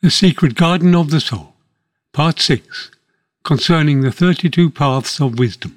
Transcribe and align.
The 0.00 0.10
Secret 0.12 0.54
Garden 0.54 0.94
of 0.94 1.10
the 1.10 1.20
Soul, 1.20 1.54
Part 2.12 2.38
6, 2.38 2.92
concerning 3.42 4.00
the 4.00 4.12
32 4.12 4.70
Paths 4.70 5.18
of 5.18 5.40
Wisdom. 5.40 5.76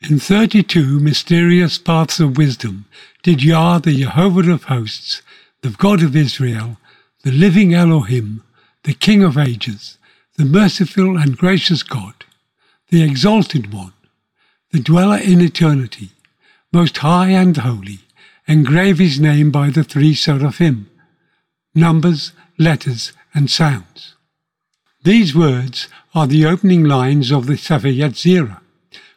In 0.00 0.18
32 0.18 0.98
mysterious 0.98 1.78
paths 1.78 2.18
of 2.18 2.36
wisdom 2.36 2.86
did 3.22 3.44
Yah, 3.44 3.78
the 3.78 3.96
Jehovah 3.96 4.50
of 4.50 4.64
hosts, 4.64 5.22
the 5.62 5.70
God 5.70 6.02
of 6.02 6.16
Israel, 6.16 6.78
the 7.22 7.30
living 7.30 7.72
Elohim, 7.74 8.42
the 8.82 8.92
King 8.92 9.22
of 9.22 9.38
ages, 9.38 9.96
the 10.36 10.44
merciful 10.44 11.16
and 11.16 11.38
gracious 11.38 11.84
God, 11.84 12.24
the 12.90 13.04
exalted 13.04 13.72
one, 13.72 13.92
the 14.72 14.80
dweller 14.80 15.18
in 15.18 15.40
eternity, 15.40 16.10
most 16.72 16.98
high 16.98 17.28
and 17.28 17.56
holy, 17.56 18.00
engrave 18.48 18.98
his 18.98 19.20
name 19.20 19.52
by 19.52 19.70
the 19.70 19.84
three 19.84 20.12
seraphim, 20.12 20.90
numbers, 21.72 22.32
letters, 22.58 23.12
and 23.34 23.50
sounds. 23.50 24.14
These 25.02 25.34
words 25.34 25.88
are 26.14 26.26
the 26.26 26.46
opening 26.46 26.84
lines 26.84 27.30
of 27.30 27.46
the 27.46 27.56
Sefer 27.56 27.88
Yetzirah, 27.88 28.60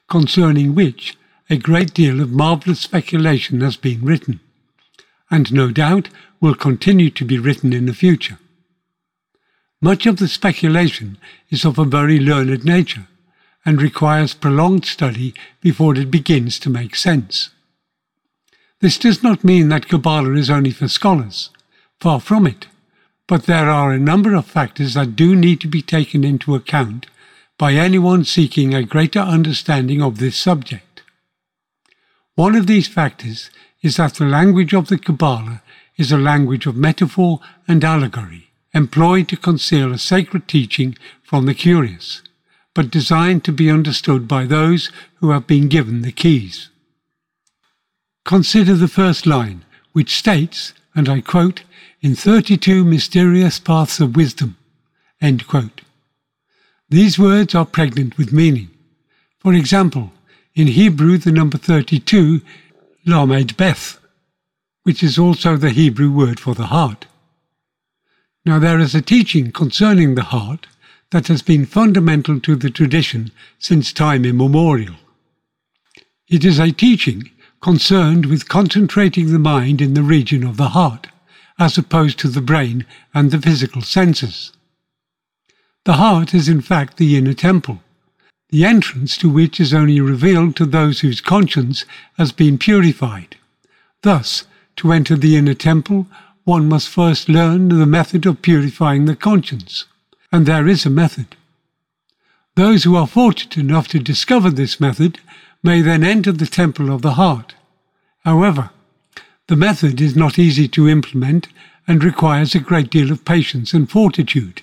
concerning 0.10 0.76
which 0.76 1.18
a 1.50 1.58
great 1.58 1.94
deal 1.94 2.20
of 2.20 2.32
marvellous 2.32 2.82
speculation 2.82 3.62
has 3.62 3.78
been 3.78 4.04
written, 4.04 4.40
and 5.32 5.52
no 5.52 5.72
doubt 5.72 6.10
will 6.42 6.56
continue 6.56 7.10
to 7.12 7.26
be 7.26 7.40
written 7.40 7.74
in 7.74 7.86
the 7.86 7.94
future. 7.94 8.38
Much 9.82 10.06
of 10.06 10.18
the 10.18 10.28
speculation 10.28 11.18
is 11.50 11.64
of 11.64 11.78
a 11.78 11.86
very 11.86 12.20
learned 12.20 12.66
nature, 12.66 13.08
and 13.66 13.82
requires 13.82 14.34
prolonged 14.34 14.86
study 14.86 15.34
before 15.62 15.96
it 15.96 16.10
begins 16.10 16.58
to 16.58 16.70
make 16.70 16.96
sense. 16.96 17.50
This 18.80 18.98
does 18.98 19.24
not 19.24 19.44
mean 19.44 19.70
that 19.70 19.88
Kabbalah 19.88 20.36
is 20.36 20.50
only 20.50 20.72
for 20.72 20.88
scholars. 20.88 21.50
Far 22.00 22.20
from 22.20 22.48
it. 22.48 22.68
But 23.28 23.46
there 23.46 23.70
are 23.70 23.92
a 23.92 24.00
number 24.00 24.34
of 24.36 24.46
factors 24.46 24.94
that 24.94 25.16
do 25.16 25.36
need 25.36 25.60
to 25.62 25.68
be 25.68 25.82
taken 25.82 26.24
into 26.24 26.56
account 26.56 27.08
by 27.58 27.74
anyone 27.74 28.24
seeking 28.24 28.74
a 28.74 28.84
greater 28.84 29.20
understanding 29.20 30.02
of 30.02 30.18
this 30.18 30.38
subject. 30.38 31.02
One 32.36 32.56
of 32.56 32.68
these 32.68 32.88
factors 32.88 33.50
is 33.82 33.98
that 33.98 34.16
the 34.16 34.26
language 34.26 34.74
of 34.74 34.88
the 34.88 34.98
Kabbalah 34.98 35.62
is 35.98 36.12
a 36.12 36.18
language 36.18 36.66
of 36.66 36.76
metaphor 36.76 37.40
and 37.68 37.84
allegory, 37.84 38.50
employed 38.74 39.28
to 39.30 39.38
conceal 39.38 39.92
a 39.92 39.98
sacred 39.98 40.48
teaching 40.48 40.96
from 41.24 41.46
the 41.46 41.54
curious, 41.54 42.22
but 42.74 42.92
designed 42.92 43.44
to 43.44 43.52
be 43.52 43.72
understood 43.72 44.28
by 44.28 44.46
those 44.46 44.92
who 45.16 45.32
have 45.32 45.48
been 45.48 45.68
given 45.68 46.04
the 46.04 46.12
keys. 46.12 46.70
Consider 48.24 48.76
the 48.76 48.88
first 48.88 49.26
line, 49.26 49.66
which 49.94 50.16
states, 50.16 50.74
and 50.94 51.10
I 51.10 51.22
quote, 51.22 51.64
in 52.02 52.16
32 52.16 52.84
mysterious 52.84 53.60
paths 53.60 54.00
of 54.00 54.16
wisdom. 54.16 54.56
These 56.90 57.20
words 57.20 57.56
are 57.56 57.66
pregnant 57.66 58.18
with 58.18 58.32
meaning. 58.32 58.70
For 59.40 59.54
example, 59.54 60.12
in 60.54 60.68
Hebrew, 60.68 61.18
the 61.18 61.32
number 61.32 61.58
32, 61.58 62.42
Lamed 63.06 63.58
Beth, 63.58 64.00
which 64.84 65.02
is 65.02 65.18
also 65.18 65.58
the 65.58 65.72
Hebrew 65.72 66.12
word 66.12 66.40
for 66.40 66.54
the 66.54 66.68
heart. 66.68 67.08
Now, 68.46 68.60
there 68.60 68.80
is 68.80 68.96
a 68.96 69.02
teaching 69.02 69.52
concerning 69.52 70.16
the 70.16 70.24
heart 70.24 70.68
that 71.12 71.28
has 71.28 71.42
been 71.42 71.66
fundamental 71.66 72.40
to 72.42 72.56
the 72.56 72.70
tradition 72.70 73.32
since 73.60 73.92
time 73.92 74.24
immemorial. 74.24 74.96
It 76.30 76.46
is 76.46 76.60
a 76.60 76.72
teaching 76.72 77.32
concerned 77.62 78.26
with 78.28 78.50
concentrating 78.50 79.32
the 79.32 79.40
mind 79.40 79.82
in 79.82 79.94
the 79.94 80.04
region 80.04 80.44
of 80.44 80.58
the 80.58 80.70
heart 80.70 81.08
as 81.60 81.78
opposed 81.78 82.20
to 82.20 82.28
the 82.28 82.42
brain 82.42 82.86
and 83.14 83.32
the 83.32 83.42
physical 83.42 83.82
senses. 83.82 84.52
The 85.86 85.94
heart 85.94 86.34
is 86.34 86.50
in 86.50 86.62
fact 86.62 86.98
the 86.98 87.18
inner 87.18 87.34
temple, 87.34 87.82
the 88.50 88.66
entrance 88.66 89.18
to 89.18 89.30
which 89.30 89.60
is 89.60 89.74
only 89.74 90.00
revealed 90.00 90.56
to 90.58 90.66
those 90.66 91.00
whose 91.00 91.22
conscience 91.22 91.86
has 92.18 92.32
been 92.32 92.58
purified. 92.58 93.36
Thus, 94.04 94.46
to 94.78 94.92
enter 94.92 95.16
the 95.16 95.36
inner 95.36 95.54
temple, 95.54 96.08
one 96.44 96.70
must 96.70 96.90
first 96.90 97.28
learn 97.28 97.70
the 97.70 97.86
method 97.86 98.26
of 98.26 98.42
purifying 98.42 99.06
the 99.06 99.16
conscience, 99.16 99.86
and 100.32 100.46
there 100.46 100.68
is 100.68 100.86
a 100.86 100.90
method. 100.90 101.36
Those 102.56 102.84
who 102.84 102.96
are 102.96 103.08
fortunate 103.08 103.58
enough 103.58 103.88
to 103.90 104.00
discover 104.00 104.50
this 104.50 104.80
method 104.80 105.20
may 105.62 105.82
then 105.82 106.04
enter 106.04 106.32
the 106.32 106.46
temple 106.46 106.92
of 106.92 107.02
the 107.02 107.14
heart. 107.14 107.56
However, 108.24 108.70
the 109.48 109.56
method 109.56 110.02
is 110.02 110.16
not 110.16 110.38
easy 110.38 110.68
to 110.68 110.90
implement 110.90 111.48
and 111.88 112.04
requires 112.04 112.54
a 112.54 112.60
great 112.60 112.90
deal 112.90 113.12
of 113.12 113.24
patience 113.24 113.74
and 113.74 113.90
fortitude. 113.90 114.62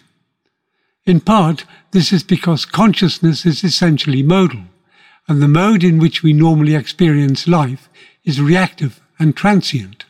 In 1.06 1.21
part, 1.21 1.65
this 1.93 2.12
is 2.12 2.22
because 2.22 2.67
consciousness 2.67 3.47
is 3.47 3.65
essentially 3.65 4.23
modal, 4.23 4.65
and 5.27 5.41
the 5.41 5.49
mode 5.49 5.83
in 5.83 5.99
which 5.99 6.23
we 6.23 6.34
normally 6.34 6.75
experience 6.75 7.49
life 7.49 7.89
is 8.25 8.41
reactive 8.41 9.00
and 9.19 9.34
transient, 9.34 10.05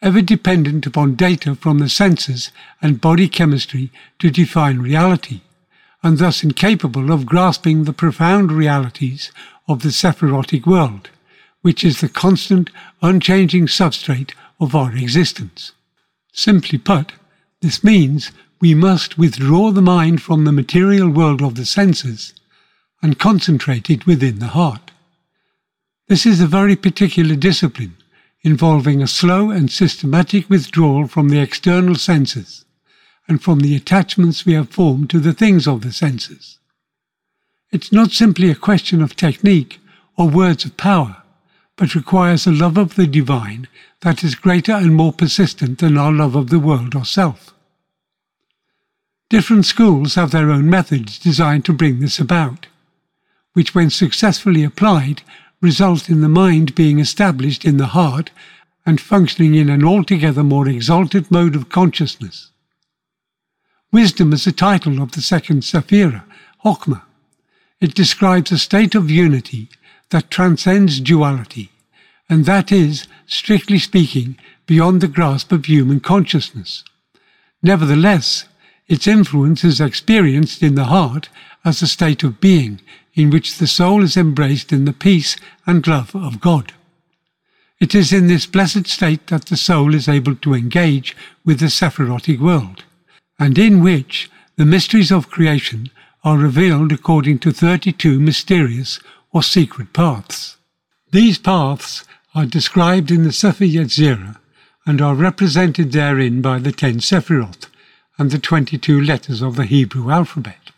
ever 0.00 0.22
dependent 0.22 0.86
upon 0.86 1.14
data 1.14 1.54
from 1.54 1.78
the 1.78 1.88
senses 1.88 2.50
and 2.80 3.00
body 3.00 3.28
chemistry 3.28 3.90
to 4.18 4.30
define 4.30 4.78
reality, 4.78 5.40
and 6.02 6.18
thus 6.18 6.42
incapable 6.42 7.12
of 7.12 7.26
grasping 7.26 7.84
the 7.84 7.92
profound 7.92 8.50
realities 8.50 9.30
of 9.68 9.82
the 9.82 9.92
Sephirotic 9.92 10.66
world 10.66 11.10
which 11.66 11.82
is 11.82 12.00
the 12.00 12.08
constant, 12.08 12.70
unchanging 13.02 13.66
substrate 13.66 14.30
of 14.60 14.72
our 14.76 14.92
existence. 14.94 15.72
Simply 16.32 16.78
put, 16.78 17.14
this 17.60 17.82
means 17.82 18.30
we 18.60 18.72
must 18.72 19.18
withdraw 19.18 19.72
the 19.72 19.82
mind 19.82 20.22
from 20.22 20.44
the 20.44 20.52
material 20.52 21.10
world 21.10 21.42
of 21.42 21.56
the 21.56 21.66
senses 21.66 22.34
and 23.02 23.18
concentrate 23.18 23.90
it 23.90 24.06
within 24.06 24.38
the 24.38 24.54
heart. 24.58 24.92
This 26.06 26.24
is 26.24 26.40
a 26.40 26.46
very 26.46 26.76
particular 26.76 27.34
discipline 27.34 27.96
involving 28.42 29.02
a 29.02 29.08
slow 29.08 29.50
and 29.50 29.68
systematic 29.68 30.48
withdrawal 30.48 31.08
from 31.08 31.30
the 31.30 31.40
external 31.40 31.96
senses 31.96 32.64
and 33.26 33.42
from 33.42 33.58
the 33.58 33.74
attachments 33.74 34.46
we 34.46 34.52
have 34.52 34.70
formed 34.70 35.10
to 35.10 35.18
the 35.18 35.34
things 35.34 35.66
of 35.66 35.80
the 35.80 35.92
senses. 35.92 36.60
It's 37.72 37.90
not 37.90 38.12
simply 38.12 38.52
a 38.52 38.54
question 38.54 39.02
of 39.02 39.16
technique 39.16 39.80
or 40.16 40.28
words 40.28 40.64
of 40.64 40.76
power 40.76 41.24
but 41.76 41.94
requires 41.94 42.46
a 42.46 42.52
love 42.52 42.76
of 42.76 42.94
the 42.94 43.06
divine 43.06 43.68
that 44.00 44.24
is 44.24 44.34
greater 44.34 44.72
and 44.72 44.94
more 44.94 45.12
persistent 45.12 45.78
than 45.78 45.98
our 45.98 46.12
love 46.12 46.34
of 46.34 46.50
the 46.50 46.58
world 46.58 46.94
or 46.94 47.04
self. 47.04 47.54
Different 49.28 49.66
schools 49.66 50.14
have 50.14 50.30
their 50.30 50.50
own 50.50 50.70
methods 50.70 51.18
designed 51.18 51.64
to 51.64 51.72
bring 51.72 52.00
this 52.00 52.18
about, 52.18 52.66
which, 53.52 53.74
when 53.74 53.90
successfully 53.90 54.62
applied, 54.62 55.22
result 55.60 56.08
in 56.08 56.20
the 56.20 56.28
mind 56.28 56.74
being 56.74 56.98
established 56.98 57.64
in 57.64 57.76
the 57.76 57.88
heart 57.88 58.30
and 58.84 59.00
functioning 59.00 59.54
in 59.54 59.68
an 59.68 59.84
altogether 59.84 60.44
more 60.44 60.68
exalted 60.68 61.30
mode 61.30 61.56
of 61.56 61.68
consciousness. 61.68 62.50
Wisdom 63.90 64.32
is 64.32 64.44
the 64.44 64.52
title 64.52 65.02
of 65.02 65.12
the 65.12 65.22
second 65.22 65.62
Sephira, 65.62 66.24
Hokmah. 66.64 67.02
It 67.80 67.94
describes 67.94 68.52
a 68.52 68.58
state 68.58 68.94
of 68.94 69.10
unity 69.10 69.68
that 70.10 70.30
transcends 70.30 71.00
duality, 71.00 71.70
and 72.28 72.44
that 72.44 72.70
is, 72.70 73.06
strictly 73.26 73.78
speaking, 73.78 74.36
beyond 74.66 75.00
the 75.00 75.08
grasp 75.08 75.52
of 75.52 75.64
human 75.64 76.00
consciousness. 76.00 76.84
Nevertheless, 77.62 78.46
its 78.88 79.06
influence 79.06 79.64
is 79.64 79.80
experienced 79.80 80.62
in 80.62 80.74
the 80.74 80.84
heart 80.84 81.28
as 81.64 81.82
a 81.82 81.86
state 81.86 82.22
of 82.22 82.40
being 82.40 82.80
in 83.14 83.30
which 83.30 83.58
the 83.58 83.66
soul 83.66 84.02
is 84.02 84.16
embraced 84.16 84.72
in 84.72 84.84
the 84.84 84.92
peace 84.92 85.36
and 85.66 85.86
love 85.86 86.14
of 86.14 86.40
God. 86.40 86.72
It 87.80 87.94
is 87.94 88.12
in 88.12 88.26
this 88.26 88.46
blessed 88.46 88.86
state 88.86 89.26
that 89.26 89.46
the 89.46 89.56
soul 89.56 89.94
is 89.94 90.08
able 90.08 90.36
to 90.36 90.54
engage 90.54 91.16
with 91.44 91.60
the 91.60 91.66
Sephirotic 91.66 92.38
world, 92.38 92.84
and 93.38 93.58
in 93.58 93.82
which 93.82 94.30
the 94.56 94.64
mysteries 94.64 95.10
of 95.10 95.30
creation 95.30 95.90
are 96.24 96.38
revealed 96.38 96.92
according 96.92 97.38
to 97.40 97.52
32 97.52 98.18
mysterious 98.18 98.98
or 99.36 99.42
secret 99.42 99.92
paths. 99.92 100.56
These 101.12 101.36
paths 101.36 102.04
are 102.34 102.46
described 102.46 103.10
in 103.10 103.22
the 103.22 103.32
Sefer 103.32 103.66
Yetzirah 103.66 104.38
and 104.86 105.02
are 105.02 105.14
represented 105.14 105.92
therein 105.92 106.40
by 106.40 106.58
the 106.58 106.72
ten 106.72 107.00
Sephiroth 107.00 107.66
and 108.16 108.30
the 108.30 108.38
22 108.38 108.98
letters 108.98 109.42
of 109.42 109.56
the 109.56 109.66
Hebrew 109.66 110.10
alphabet. 110.10 110.70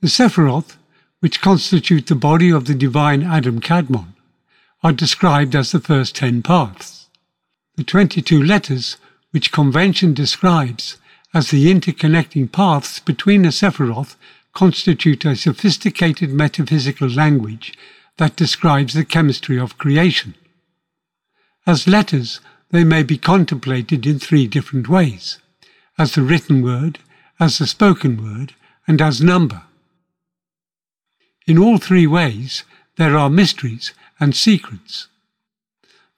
The 0.00 0.06
Sephiroth, 0.06 0.76
which 1.18 1.40
constitute 1.40 2.06
the 2.06 2.14
body 2.14 2.50
of 2.50 2.66
the 2.66 2.74
divine 2.76 3.24
Adam 3.24 3.60
Kadmon, 3.60 4.14
are 4.84 4.92
described 4.92 5.56
as 5.56 5.72
the 5.72 5.80
first 5.80 6.14
ten 6.14 6.44
paths. 6.44 7.08
The 7.74 7.82
22 7.82 8.40
letters, 8.40 8.96
which 9.32 9.50
convention 9.50 10.14
describes 10.14 10.98
as 11.34 11.50
the 11.50 11.66
interconnecting 11.74 12.52
paths 12.52 13.00
between 13.00 13.42
the 13.42 13.48
Sephiroth 13.48 14.14
constitute 14.54 15.24
a 15.24 15.36
sophisticated 15.36 16.30
metaphysical 16.30 17.08
language 17.08 17.72
that 18.18 18.36
describes 18.36 18.94
the 18.94 19.04
chemistry 19.04 19.58
of 19.58 19.78
creation. 19.78 20.34
As 21.66 21.86
letters, 21.86 22.40
they 22.70 22.84
may 22.84 23.02
be 23.02 23.18
contemplated 23.18 24.06
in 24.06 24.18
three 24.18 24.46
different 24.46 24.88
ways 24.88 25.38
as 25.98 26.14
the 26.14 26.22
written 26.22 26.62
word, 26.62 26.98
as 27.38 27.58
the 27.58 27.66
spoken 27.66 28.22
word, 28.22 28.54
and 28.86 29.02
as 29.02 29.20
number. 29.20 29.62
In 31.46 31.58
all 31.58 31.78
three 31.78 32.06
ways, 32.06 32.64
there 32.96 33.16
are 33.16 33.28
mysteries 33.28 33.92
and 34.18 34.34
secrets. 34.34 35.08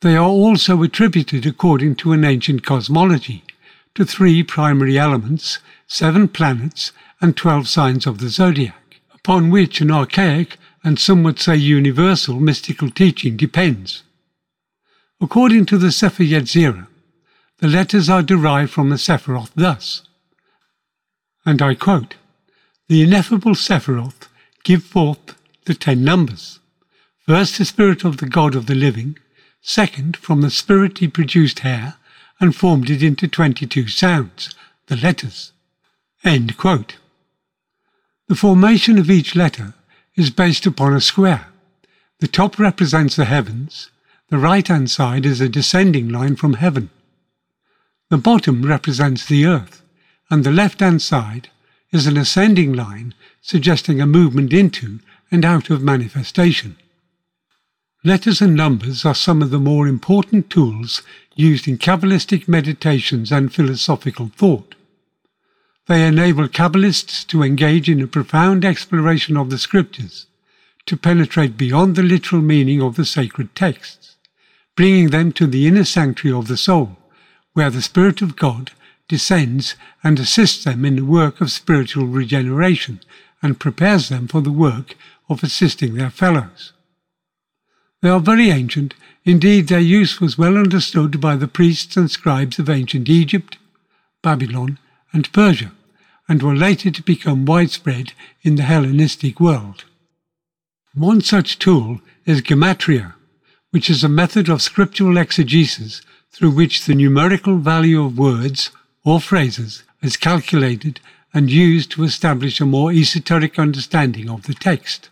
They 0.00 0.16
are 0.16 0.28
also 0.28 0.82
attributed 0.82 1.46
according 1.46 1.96
to 1.96 2.12
an 2.12 2.24
ancient 2.24 2.64
cosmology 2.64 3.44
to 3.94 4.04
three 4.04 4.42
primary 4.42 4.98
elements, 4.98 5.58
seven 5.86 6.28
planets, 6.28 6.92
and 7.20 7.36
twelve 7.36 7.68
signs 7.68 8.06
of 8.06 8.18
the 8.18 8.28
zodiac, 8.28 9.00
upon 9.14 9.50
which 9.50 9.80
an 9.80 9.90
archaic 9.90 10.56
and 10.84 10.98
some 10.98 11.22
would 11.22 11.38
say 11.38 11.54
universal 11.54 12.40
mystical 12.40 12.90
teaching 12.90 13.36
depends. 13.36 14.02
According 15.20 15.66
to 15.66 15.78
the 15.78 15.92
Sefer 15.92 16.24
Yetzirah, 16.24 16.88
the 17.58 17.68
letters 17.68 18.08
are 18.08 18.22
derived 18.22 18.72
from 18.72 18.90
the 18.90 18.96
Sephiroth 18.96 19.52
thus, 19.54 20.02
and 21.44 21.62
I 21.62 21.74
quote, 21.74 22.16
The 22.88 23.02
ineffable 23.02 23.54
Sephiroth 23.54 24.28
give 24.64 24.82
forth 24.82 25.36
the 25.64 25.74
ten 25.74 26.02
numbers. 26.02 26.58
First, 27.26 27.58
the 27.58 27.64
spirit 27.64 28.04
of 28.04 28.16
the 28.16 28.28
God 28.28 28.54
of 28.54 28.66
the 28.66 28.74
living. 28.74 29.16
Second, 29.60 30.16
from 30.16 30.40
the 30.40 30.50
spirit 30.50 30.98
he 30.98 31.06
produced 31.06 31.60
hair 31.60 31.94
and 32.42 32.56
formed 32.56 32.90
it 32.90 33.02
into 33.02 33.28
22 33.28 33.86
sounds, 33.86 34.54
the 34.88 34.96
letters. 34.96 35.52
End 36.24 36.56
quote. 36.56 36.96
The 38.28 38.34
formation 38.34 38.98
of 38.98 39.10
each 39.10 39.36
letter 39.36 39.74
is 40.16 40.30
based 40.30 40.66
upon 40.66 40.92
a 40.92 41.00
square. 41.00 41.46
The 42.18 42.26
top 42.26 42.58
represents 42.58 43.14
the 43.14 43.26
heavens, 43.26 43.90
the 44.28 44.38
right 44.38 44.66
hand 44.66 44.90
side 44.90 45.24
is 45.24 45.40
a 45.40 45.48
descending 45.48 46.08
line 46.08 46.34
from 46.34 46.54
heaven. 46.54 46.90
The 48.10 48.18
bottom 48.18 48.64
represents 48.64 49.24
the 49.24 49.46
earth, 49.46 49.82
and 50.28 50.42
the 50.42 50.50
left 50.50 50.80
hand 50.80 51.00
side 51.00 51.48
is 51.92 52.06
an 52.06 52.16
ascending 52.16 52.72
line 52.72 53.14
suggesting 53.40 54.00
a 54.00 54.06
movement 54.06 54.52
into 54.52 54.98
and 55.30 55.44
out 55.44 55.70
of 55.70 55.82
manifestation. 55.82 56.76
Letters 58.04 58.40
and 58.40 58.56
numbers 58.56 59.04
are 59.04 59.14
some 59.14 59.42
of 59.42 59.50
the 59.50 59.60
more 59.60 59.86
important 59.86 60.50
tools 60.50 61.02
used 61.36 61.68
in 61.68 61.78
Kabbalistic 61.78 62.48
meditations 62.48 63.30
and 63.30 63.54
philosophical 63.54 64.32
thought. 64.34 64.74
They 65.86 66.04
enable 66.04 66.48
Kabbalists 66.48 67.24
to 67.28 67.44
engage 67.44 67.88
in 67.88 68.02
a 68.02 68.08
profound 68.08 68.64
exploration 68.64 69.36
of 69.36 69.50
the 69.50 69.58
scriptures, 69.58 70.26
to 70.86 70.96
penetrate 70.96 71.56
beyond 71.56 71.94
the 71.94 72.02
literal 72.02 72.42
meaning 72.42 72.82
of 72.82 72.96
the 72.96 73.04
sacred 73.04 73.54
texts, 73.54 74.16
bringing 74.74 75.10
them 75.10 75.30
to 75.34 75.46
the 75.46 75.68
inner 75.68 75.84
sanctuary 75.84 76.36
of 76.36 76.48
the 76.48 76.56
soul, 76.56 76.96
where 77.52 77.70
the 77.70 77.82
Spirit 77.82 78.20
of 78.20 78.34
God 78.34 78.72
descends 79.06 79.76
and 80.02 80.18
assists 80.18 80.64
them 80.64 80.84
in 80.84 80.96
the 80.96 81.04
work 81.04 81.40
of 81.40 81.52
spiritual 81.52 82.06
regeneration 82.06 82.98
and 83.40 83.60
prepares 83.60 84.08
them 84.08 84.26
for 84.26 84.40
the 84.40 84.50
work 84.50 84.96
of 85.28 85.44
assisting 85.44 85.94
their 85.94 86.10
fellows. 86.10 86.72
They 88.02 88.08
are 88.08 88.20
very 88.20 88.50
ancient, 88.50 88.94
indeed, 89.24 89.68
their 89.68 89.78
use 89.78 90.20
was 90.20 90.36
well 90.36 90.56
understood 90.56 91.20
by 91.20 91.36
the 91.36 91.46
priests 91.46 91.96
and 91.96 92.10
scribes 92.10 92.58
of 92.58 92.68
ancient 92.68 93.08
Egypt, 93.08 93.58
Babylon, 94.22 94.78
and 95.12 95.32
Persia, 95.32 95.70
and 96.28 96.42
were 96.42 96.56
later 96.56 96.90
to 96.90 97.02
become 97.02 97.44
widespread 97.44 98.12
in 98.42 98.56
the 98.56 98.64
Hellenistic 98.64 99.38
world. 99.38 99.84
One 100.94 101.20
such 101.20 101.60
tool 101.60 102.00
is 102.26 102.42
gematria, 102.42 103.14
which 103.70 103.88
is 103.88 104.02
a 104.02 104.08
method 104.08 104.48
of 104.48 104.62
scriptural 104.62 105.16
exegesis 105.16 106.02
through 106.32 106.50
which 106.50 106.84
the 106.84 106.94
numerical 106.96 107.58
value 107.58 108.04
of 108.04 108.18
words 108.18 108.70
or 109.04 109.20
phrases 109.20 109.84
is 110.02 110.16
calculated 110.16 110.98
and 111.32 111.50
used 111.50 111.92
to 111.92 112.04
establish 112.04 112.60
a 112.60 112.66
more 112.66 112.90
esoteric 112.90 113.58
understanding 113.60 114.28
of 114.28 114.42
the 114.42 114.54
text. 114.54 115.08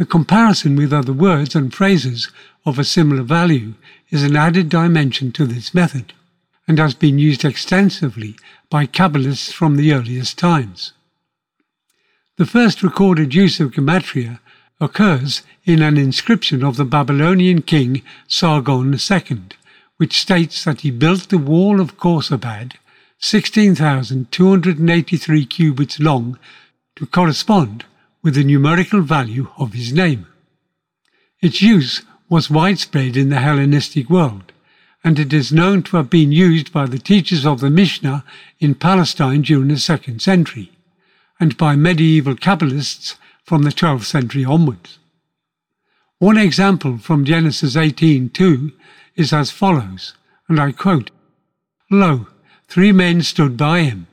The 0.00 0.06
comparison 0.06 0.74
with 0.76 0.92
other 0.94 1.12
words 1.12 1.54
and 1.54 1.74
phrases 1.74 2.30
of 2.64 2.78
a 2.78 2.84
similar 2.84 3.22
value 3.22 3.74
is 4.08 4.22
an 4.22 4.34
added 4.34 4.70
dimension 4.70 5.30
to 5.32 5.44
this 5.44 5.74
method 5.74 6.14
and 6.66 6.78
has 6.78 6.94
been 6.94 7.18
used 7.18 7.44
extensively 7.44 8.36
by 8.70 8.86
Kabbalists 8.86 9.52
from 9.52 9.76
the 9.76 9.92
earliest 9.92 10.38
times. 10.38 10.94
The 12.38 12.46
first 12.46 12.82
recorded 12.82 13.34
use 13.34 13.60
of 13.60 13.72
gematria 13.72 14.40
occurs 14.80 15.42
in 15.66 15.82
an 15.82 15.98
inscription 15.98 16.64
of 16.64 16.78
the 16.78 16.86
Babylonian 16.86 17.60
king 17.60 18.00
Sargon 18.26 18.94
II, 18.94 19.42
which 19.98 20.18
states 20.18 20.64
that 20.64 20.80
he 20.80 20.90
built 20.90 21.28
the 21.28 21.36
wall 21.36 21.78
of 21.78 21.98
Khorsabad, 21.98 22.76
16,283 23.18 25.44
cubits 25.44 26.00
long, 26.00 26.38
to 26.96 27.04
correspond 27.04 27.84
with 28.22 28.34
the 28.34 28.44
numerical 28.44 29.00
value 29.00 29.48
of 29.56 29.72
his 29.72 29.92
name. 29.92 30.26
Its 31.40 31.62
use 31.62 32.02
was 32.28 32.50
widespread 32.50 33.16
in 33.16 33.28
the 33.28 33.40
Hellenistic 33.40 34.10
world, 34.10 34.52
and 35.02 35.18
it 35.18 35.32
is 35.32 35.52
known 35.52 35.82
to 35.82 35.96
have 35.96 36.10
been 36.10 36.30
used 36.30 36.72
by 36.72 36.86
the 36.86 36.98
teachers 36.98 37.46
of 37.46 37.60
the 37.60 37.70
Mishnah 37.70 38.24
in 38.58 38.74
Palestine 38.74 39.42
during 39.42 39.68
the 39.68 39.78
second 39.78 40.20
century, 40.20 40.70
and 41.38 41.56
by 41.56 41.74
medieval 41.74 42.34
Kabbalists 42.34 43.16
from 43.44 43.62
the 43.62 43.70
12th 43.70 44.04
century 44.04 44.44
onwards. 44.44 44.98
One 46.18 46.36
example 46.36 46.98
from 46.98 47.24
Genesis 47.24 47.76
18:2 47.76 48.72
is 49.16 49.32
as 49.32 49.50
follows, 49.50 50.14
and 50.48 50.60
I 50.60 50.72
quote, 50.72 51.10
Lo, 51.90 52.26
three 52.68 52.92
men 52.92 53.22
stood 53.22 53.56
by 53.56 53.82
him. 53.82 54.06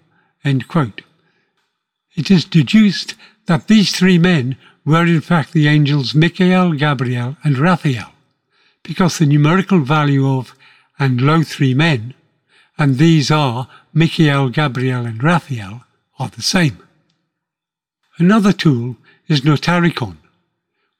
It 0.43 2.31
is 2.31 2.45
deduced 2.45 3.15
that 3.47 3.67
these 3.67 3.91
three 3.91 4.17
men 4.17 4.55
were 4.85 5.05
in 5.05 5.21
fact 5.21 5.51
the 5.51 5.67
angels 5.67 6.13
Michael, 6.13 6.73
Gabriel, 6.73 7.35
and 7.43 7.57
Raphael, 7.57 8.13
because 8.83 9.17
the 9.17 9.25
numerical 9.25 9.81
value 9.81 10.29
of 10.29 10.53
and 10.99 11.21
lo 11.21 11.43
three 11.43 11.73
men, 11.73 12.13
and 12.77 12.97
these 12.97 13.31
are 13.31 13.67
Michael, 13.93 14.49
Gabriel, 14.49 15.05
and 15.05 15.21
Raphael, 15.21 15.83
are 16.19 16.29
the 16.29 16.41
same. 16.41 16.77
Another 18.17 18.53
tool 18.53 18.97
is 19.27 19.41
Notarikon, 19.41 20.17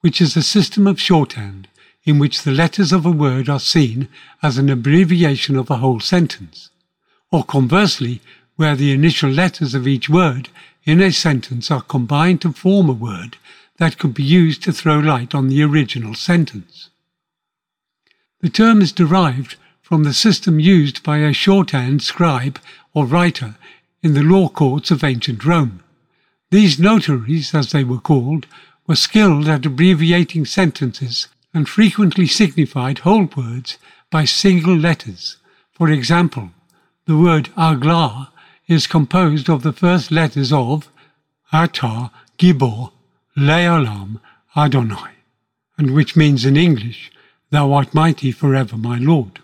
which 0.02 0.22
is 0.22 0.36
a 0.36 0.44
system 0.44 0.86
of 0.86 1.00
shorthand 1.00 1.68
in 2.04 2.20
which 2.20 2.44
the 2.44 2.52
letters 2.52 2.94
of 2.94 3.06
a 3.06 3.12
word 3.12 3.50
are 3.50 3.60
seen 3.60 4.08
as 4.42 4.58
an 4.58 4.70
abbreviation 4.70 5.58
of 5.58 5.70
a 5.70 5.78
whole 5.78 6.00
sentence, 6.00 6.70
or 7.32 7.44
conversely, 7.44 8.22
where 8.56 8.76
the 8.76 8.92
initial 8.92 9.30
letters 9.30 9.74
of 9.74 9.88
each 9.88 10.10
word 10.10 10.50
in 10.88 11.02
a 11.02 11.12
sentence 11.12 11.70
are 11.70 11.82
combined 11.82 12.42
to 12.42 12.54
form 12.54 12.90
a 12.90 12.94
word 12.94 13.36
that 13.76 14.00
could 14.00 14.14
be 14.14 14.24
used 14.24 14.64
to 14.64 14.72
throw 14.72 14.98
light 14.98 15.36
on 15.36 15.50
the 15.50 15.62
original 15.62 16.16
sentence. 16.16 16.90
The 18.40 18.50
term 18.50 18.82
is 18.82 18.94
derived 18.94 19.58
from 19.82 20.06
the 20.06 20.14
system 20.14 20.62
used 20.62 21.04
by 21.04 21.18
a 21.18 21.34
shorthand 21.34 22.04
scribe 22.04 22.58
or 22.94 23.06
writer 23.06 23.56
in 24.02 24.14
the 24.14 24.24
law 24.24 24.48
courts 24.48 24.90
of 24.90 25.04
ancient 25.04 25.44
Rome. 25.44 25.84
These 26.52 26.80
notaries, 26.80 27.54
as 27.54 27.72
they 27.72 27.84
were 27.84 28.00
called, 28.00 28.48
were 28.88 28.96
skilled 28.96 29.50
at 29.50 29.66
abbreviating 29.66 30.46
sentences 30.46 31.28
and 31.54 31.68
frequently 31.68 32.28
signified 32.28 33.00
whole 33.00 33.30
words 33.36 33.78
by 34.10 34.24
single 34.24 34.78
letters. 34.78 35.36
For 35.74 35.90
example, 35.90 36.52
the 37.06 37.18
word 37.18 37.50
Agla 37.58 38.32
is 38.68 38.88
composed 38.88 39.50
of 39.50 39.64
the 39.64 39.74
first 39.74 40.12
letters 40.12 40.52
of 40.52 40.90
Atah, 41.54 42.12
Gibor, 42.38 42.92
Leolam, 43.38 44.20
Adonai, 44.56 45.12
and 45.78 45.94
which 45.94 46.16
means 46.16 46.46
in 46.46 46.58
English, 46.58 47.12
Thou 47.50 47.72
art 47.72 47.94
mighty 47.94 48.32
forever, 48.32 48.76
my 48.76 48.98
Lord. 48.98 49.40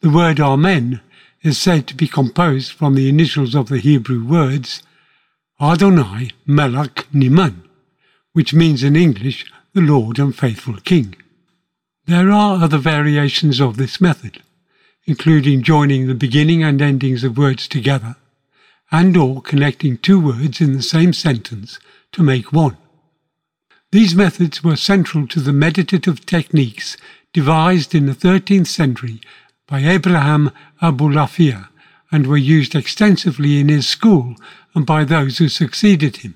The 0.00 0.10
word 0.10 0.38
Amen 0.38 1.00
is 1.42 1.56
said 1.56 1.86
to 1.86 1.94
be 1.94 2.06
composed 2.06 2.72
from 2.72 2.94
the 2.94 3.08
initials 3.08 3.54
of 3.54 3.68
the 3.68 3.78
Hebrew 3.78 4.22
words 4.24 4.82
Adonai 5.60 6.30
Melech 6.44 7.06
Ne'eman, 7.12 7.62
which 8.32 8.52
means 8.52 8.82
in 8.82 8.96
English 8.96 9.46
the 9.72 9.80
Lord 9.80 10.18
and 10.18 10.36
faithful 10.36 10.76
King. 10.76 11.16
There 12.06 12.30
are 12.30 12.62
other 12.62 12.76
variations 12.76 13.60
of 13.60 13.76
this 13.76 14.00
method, 14.00 14.42
including 15.06 15.62
joining 15.62 16.06
the 16.06 16.14
beginning 16.14 16.62
and 16.62 16.80
endings 16.80 17.24
of 17.24 17.36
words 17.36 17.68
together, 17.68 18.16
and 18.90 19.16
or 19.16 19.42
connecting 19.42 19.98
two 19.98 20.20
words 20.20 20.60
in 20.60 20.72
the 20.72 20.82
same 20.82 21.12
sentence 21.12 21.78
to 22.12 22.22
make 22.22 22.52
one. 22.52 22.76
These 23.92 24.14
methods 24.14 24.64
were 24.64 24.76
central 24.76 25.26
to 25.28 25.40
the 25.40 25.52
meditative 25.52 26.24
techniques 26.26 26.96
devised 27.32 27.94
in 27.94 28.06
the 28.06 28.12
13th 28.12 28.66
century 28.66 29.20
by 29.66 29.80
Abraham 29.80 30.50
Abulafia 30.80 31.68
and 32.10 32.26
were 32.26 32.36
used 32.36 32.74
extensively 32.74 33.60
in 33.60 33.68
his 33.68 33.86
school 33.86 34.36
and 34.74 34.86
by 34.86 35.04
those 35.04 35.38
who 35.38 35.48
succeeded 35.48 36.18
him. 36.18 36.34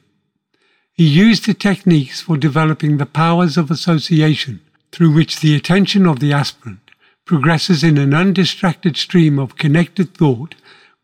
He 0.92 1.06
used 1.06 1.46
the 1.46 1.54
techniques 1.54 2.20
for 2.20 2.36
developing 2.36 2.96
the 2.96 3.06
powers 3.06 3.56
of 3.56 3.70
association 3.70 4.60
through 4.90 5.12
which 5.12 5.40
the 5.40 5.54
attention 5.54 6.06
of 6.06 6.18
the 6.18 6.32
aspirant 6.32 6.87
progresses 7.28 7.84
in 7.84 7.98
an 7.98 8.14
undistracted 8.14 8.96
stream 8.96 9.38
of 9.38 9.56
connected 9.56 10.14
thought 10.14 10.54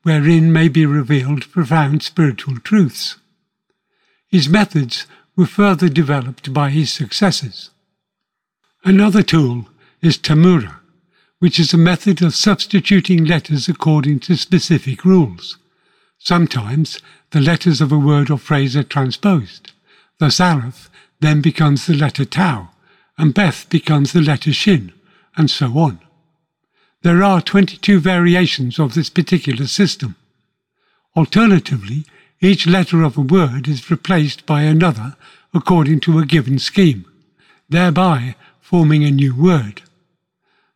wherein 0.03 0.51
may 0.51 0.69
be 0.69 0.87
revealed 0.87 1.51
profound 1.53 2.03
spiritual 2.03 2.59
truths. 2.61 3.17
His 4.27 4.49
methods 4.49 5.07
were 5.37 5.47
further 5.47 5.91
developed 5.91 6.53
by 6.53 6.71
his 6.71 6.91
successors. 6.91 7.71
Another 8.85 9.23
tool 9.23 9.69
is 10.01 10.17
Temurah, 10.17 10.81
which 11.41 11.61
is 11.61 11.75
a 11.75 11.79
method 11.79 12.23
of 12.23 12.35
substituting 12.35 13.27
letters 13.27 13.69
according 13.69 14.21
to 14.21 14.37
specific 14.37 15.05
rules. 15.05 15.59
Sometimes 16.19 17.01
the 17.33 17.41
letters 17.41 17.83
of 17.83 17.93
a 17.93 17.99
word 17.99 18.31
or 18.31 18.39
phrase 18.39 18.75
are 18.77 18.83
transposed. 18.83 19.73
Thus 20.19 20.41
Aleph 20.41 20.89
then 21.21 21.43
becomes 21.43 21.87
the 21.87 21.95
letter 21.95 22.25
Tau, 22.25 22.71
and 23.19 23.35
Beth 23.35 23.67
becomes 23.69 24.13
the 24.13 24.23
letter 24.23 24.55
Shin, 24.55 24.93
and 25.37 25.51
so 25.51 25.79
on. 25.79 26.01
There 27.05 27.23
are 27.23 27.43
22 27.43 28.01
variations 28.01 28.79
of 28.79 28.95
this 28.95 29.11
particular 29.11 29.67
system. 29.67 30.17
Alternatively, 31.15 32.07
each 32.41 32.67
letter 32.67 33.03
of 33.03 33.19
a 33.19 33.21
word 33.21 33.69
is 33.69 33.91
replaced 33.91 34.47
by 34.47 34.63
another 34.63 35.15
according 35.53 36.01
to 36.01 36.19
a 36.19 36.25
given 36.25 36.59
scheme, 36.59 37.05
thereby 37.69 38.37
forming 38.59 39.05
a 39.05 39.11
new 39.11 39.35
word. 39.37 39.83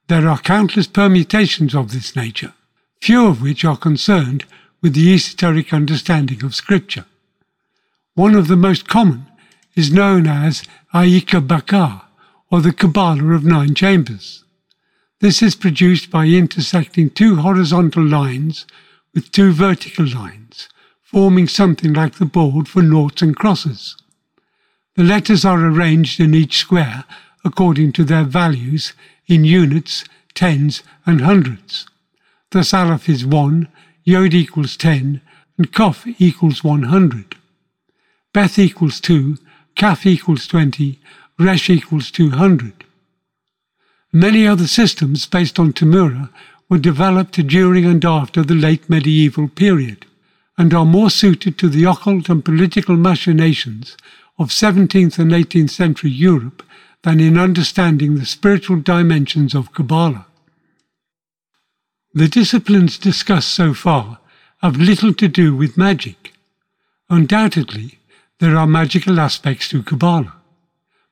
There 0.08 0.28
are 0.28 0.38
countless 0.38 0.87
permutations 0.87 1.75
of 1.75 1.92
this 1.92 2.14
nature, 2.14 2.52
few 3.00 3.26
of 3.26 3.40
which 3.40 3.64
are 3.64 3.78
concerned 3.78 4.44
with 4.82 4.92
the 4.92 5.14
esoteric 5.14 5.73
understanding 5.73 6.44
of 6.44 6.54
Scripture. 6.54 7.06
One 8.14 8.35
of 8.35 8.49
the 8.49 8.56
most 8.56 8.87
common 8.87 9.25
is 9.75 9.90
known 9.90 10.26
as 10.26 10.62
Aiq 10.92 11.47
Bekar, 11.47 12.02
or 12.50 12.61
the 12.61 12.75
Kabbalah 12.75 13.32
of 13.32 13.47
Nine 13.47 13.75
Chambers. 13.75 14.44
This 15.20 15.42
is 15.42 15.56
produced 15.56 16.12
by 16.12 16.26
intersecting 16.26 17.10
two 17.10 17.37
horizontal 17.37 18.04
lines 18.04 18.66
with 19.12 19.32
two 19.32 19.50
vertical 19.50 20.06
lines, 20.06 20.68
forming 21.02 21.48
something 21.48 21.92
like 21.92 22.14
the 22.14 22.25
board 22.25 22.68
for 22.68 22.82
noughts 22.82 23.20
and 23.20 23.34
crosses. 23.34 23.96
The 24.94 25.02
letters 25.02 25.44
are 25.44 25.58
arranged 25.58 26.20
in 26.20 26.34
each 26.34 26.58
square 26.58 27.02
according 27.44 27.92
to 27.92 28.04
their 28.04 28.22
values 28.22 28.92
in 29.26 29.44
units, 29.44 30.04
tens, 30.34 30.84
and 31.04 31.20
hundreds. 31.22 31.88
Thus 32.52 32.72
Aleph 32.72 33.08
is 33.08 33.26
1, 33.26 33.66
Yod 34.04 34.34
equals 34.34 34.76
10, 34.76 35.20
and 35.56 35.72
Kof 35.72 36.14
equals 36.20 36.62
100. 36.62 37.34
Beth 38.32 38.56
equals 38.56 39.00
2, 39.00 39.37
Kaf 39.75 40.06
equals 40.06 40.46
20, 40.46 41.00
Resh 41.40 41.68
equals 41.68 42.12
200. 42.12 42.84
Many 44.12 44.46
other 44.46 44.66
systems 44.66 45.26
based 45.26 45.58
on 45.58 45.72
Temurah 45.72 46.30
were 46.68 46.78
developed 46.78 47.34
during 47.46 47.84
and 47.84 48.04
after 48.04 48.42
the 48.42 48.54
late 48.54 48.88
medieval 48.88 49.48
period, 49.48 50.06
and 50.56 50.72
are 50.72 50.86
more 50.86 51.10
suited 51.10 51.58
to 51.58 51.68
the 51.68 51.84
occult 51.84 52.28
and 52.28 52.44
political 52.44 52.96
machinations 52.96 53.96
of 54.38 54.48
17th 54.48 55.18
and 55.18 55.30
18th 55.30 55.70
century 55.70 56.10
Europe 56.10 56.62
than 57.02 57.20
in 57.20 57.38
understanding 57.38 58.14
the 58.14 58.26
spiritual 58.26 58.76
dimensions 58.80 59.54
of 59.54 59.72
Kabbalah. 59.72 60.26
The 62.14 62.28
disciplines 62.28 62.98
discussed 62.98 63.50
so 63.50 63.74
far 63.74 64.18
have 64.62 64.76
little 64.76 65.14
to 65.14 65.28
do 65.28 65.54
with 65.54 65.78
magic. 65.78 66.32
Undoubtedly, 67.10 67.98
there 68.40 68.56
are 68.56 68.66
magical 68.66 69.20
aspects 69.20 69.68
to 69.68 69.82
Kabbalah, 69.82 70.34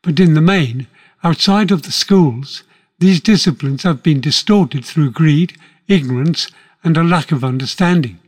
but 0.03 0.19
in 0.19 0.35
the 0.35 0.41
main, 0.41 0.87
outside 1.23 1.71
of 1.71 1.83
the 1.83 1.93
schools, 1.93 2.63
these 2.99 3.21
disciplines 3.21 3.83
have 3.83 4.03
been 4.03 4.21
distorted 4.21 4.85
through 4.85 5.11
greed, 5.11 5.57
ignorance, 5.87 6.49
and 6.83 6.97
a 6.97 7.05
lack 7.05 7.31
of 7.33 7.45
understanding. 7.45 8.19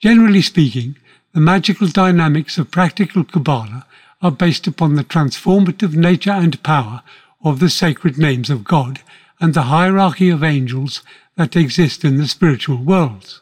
Generally 0.00 0.42
speaking, 0.42 0.96
the 1.32 1.40
magical 1.40 1.88
dynamics 1.88 2.58
of 2.58 2.70
practical 2.70 3.24
Kabbalah 3.24 3.86
are 4.20 4.30
based 4.30 4.66
upon 4.66 4.94
the 4.94 5.04
transformative 5.04 5.94
nature 5.94 6.30
and 6.30 6.62
power 6.62 7.02
of 7.42 7.58
the 7.58 7.70
sacred 7.70 8.18
names 8.18 8.50
of 8.50 8.64
God 8.64 9.00
and 9.40 9.52
the 9.54 9.62
hierarchy 9.62 10.30
of 10.30 10.44
angels 10.44 11.02
that 11.36 11.56
exist 11.56 12.04
in 12.04 12.16
the 12.16 12.28
spiritual 12.28 12.78
worlds. 12.78 13.40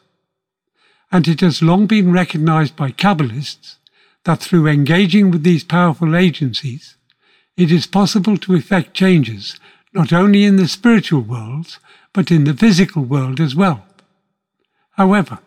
And 1.11 1.27
it 1.27 1.41
has 1.41 1.61
long 1.61 1.85
been 1.85 2.11
recognized 2.11 2.75
by 2.75 2.91
Kabbalists 2.91 3.75
that 4.23 4.39
through 4.39 4.67
engaging 4.67 5.31
with 5.31 5.43
these 5.43 5.63
powerful 5.63 6.15
agencies, 6.15 6.95
it 7.55 7.71
is 7.71 7.85
possible 7.85 8.37
to 8.37 8.55
effect 8.55 8.93
changes 8.93 9.59
not 9.93 10.11
only 10.11 10.43
in 10.43 10.55
the 10.55 10.67
spiritual 10.67 11.21
worlds, 11.21 11.79
but 12.13 12.31
in 12.31 12.43
the 12.43 12.53
physical 12.53 13.03
world 13.03 13.39
as 13.39 13.55
well. 13.55 13.85
However, 14.91 15.39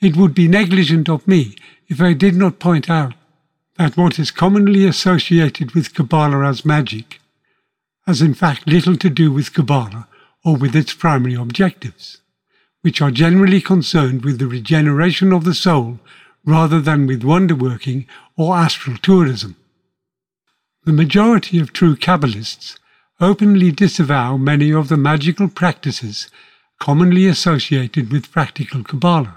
it 0.00 0.16
would 0.16 0.34
be 0.34 0.48
negligent 0.48 1.08
of 1.08 1.26
me 1.28 1.56
if 1.88 2.00
I 2.00 2.12
did 2.12 2.34
not 2.34 2.58
point 2.58 2.90
out 2.90 3.14
that 3.76 3.96
what 3.96 4.18
is 4.18 4.30
commonly 4.30 4.86
associated 4.86 5.72
with 5.72 5.94
Kabbalah 5.94 6.46
as 6.48 6.64
magic 6.64 7.20
has 8.06 8.20
in 8.20 8.34
fact 8.34 8.66
little 8.66 8.96
to 8.96 9.10
do 9.10 9.32
with 9.32 9.54
Kabbalah 9.54 10.06
or 10.44 10.56
with 10.56 10.76
its 10.76 10.92
primary 10.92 11.34
objectives, 11.34 12.18
which 12.82 13.00
are 13.00 13.10
generally 13.10 13.60
concerned 13.60 14.24
with 14.24 14.38
the 14.38 14.46
regeneration 14.46 15.32
of 15.32 15.44
the 15.44 15.54
soul 15.54 15.98
rather 16.44 16.80
than 16.80 17.06
with 17.06 17.24
wonder 17.24 17.54
working 17.54 18.06
or 18.36 18.56
astral 18.56 18.98
tourism. 18.98 19.56
The 20.84 20.92
majority 20.92 21.58
of 21.58 21.72
true 21.72 21.96
Kabbalists 21.96 22.76
openly 23.20 23.70
disavow 23.70 24.36
many 24.36 24.72
of 24.72 24.88
the 24.88 24.96
magical 24.96 25.48
practices 25.48 26.28
commonly 26.80 27.26
associated 27.26 28.10
with 28.10 28.32
practical 28.32 28.82
Kabbalah, 28.82 29.36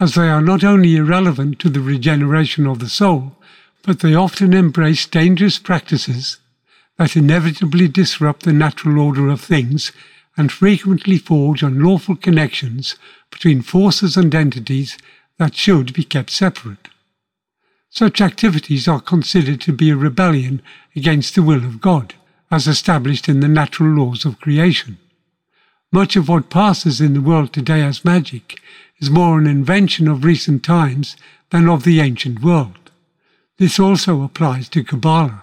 as 0.00 0.14
they 0.14 0.28
are 0.28 0.42
not 0.42 0.64
only 0.64 0.96
irrelevant 0.96 1.60
to 1.60 1.68
the 1.68 1.80
regeneration 1.80 2.66
of 2.66 2.80
the 2.80 2.88
soul, 2.88 3.36
but 3.82 4.00
they 4.00 4.14
often 4.14 4.52
embrace 4.52 5.06
dangerous 5.06 5.58
practices 5.58 6.38
that 6.98 7.16
inevitably 7.16 7.86
disrupt 7.86 8.42
the 8.42 8.52
natural 8.52 8.98
order 8.98 9.28
of 9.28 9.40
things 9.40 9.92
and 10.36 10.50
frequently 10.50 11.16
forge 11.16 11.62
unlawful 11.62 12.16
connections 12.16 12.96
between 13.30 13.62
forces 13.62 14.16
and 14.16 14.34
entities 14.34 14.98
that 15.38 15.54
should 15.54 15.92
be 15.92 16.02
kept 16.02 16.30
separate. 16.30 16.88
Such 17.88 18.20
activities 18.20 18.88
are 18.88 19.00
considered 19.00 19.60
to 19.60 19.72
be 19.72 19.90
a 19.90 19.96
rebellion 19.96 20.60
against 20.96 21.36
the 21.36 21.42
will 21.42 21.64
of 21.64 21.80
God 21.80 22.14
as 22.54 22.68
established 22.68 23.28
in 23.28 23.40
the 23.40 23.48
natural 23.48 23.90
laws 23.90 24.24
of 24.24 24.40
creation. 24.40 24.96
Much 25.90 26.14
of 26.14 26.28
what 26.28 26.50
passes 26.50 27.00
in 27.00 27.12
the 27.12 27.20
world 27.20 27.52
today 27.52 27.82
as 27.82 28.04
magic 28.04 28.60
is 29.00 29.10
more 29.10 29.38
an 29.38 29.46
invention 29.46 30.06
of 30.06 30.24
recent 30.24 30.62
times 30.62 31.16
than 31.50 31.68
of 31.68 31.82
the 31.82 32.00
ancient 32.00 32.42
world. 32.42 32.90
This 33.58 33.80
also 33.80 34.22
applies 34.22 34.68
to 34.68 34.84
Kabbalah. 34.84 35.42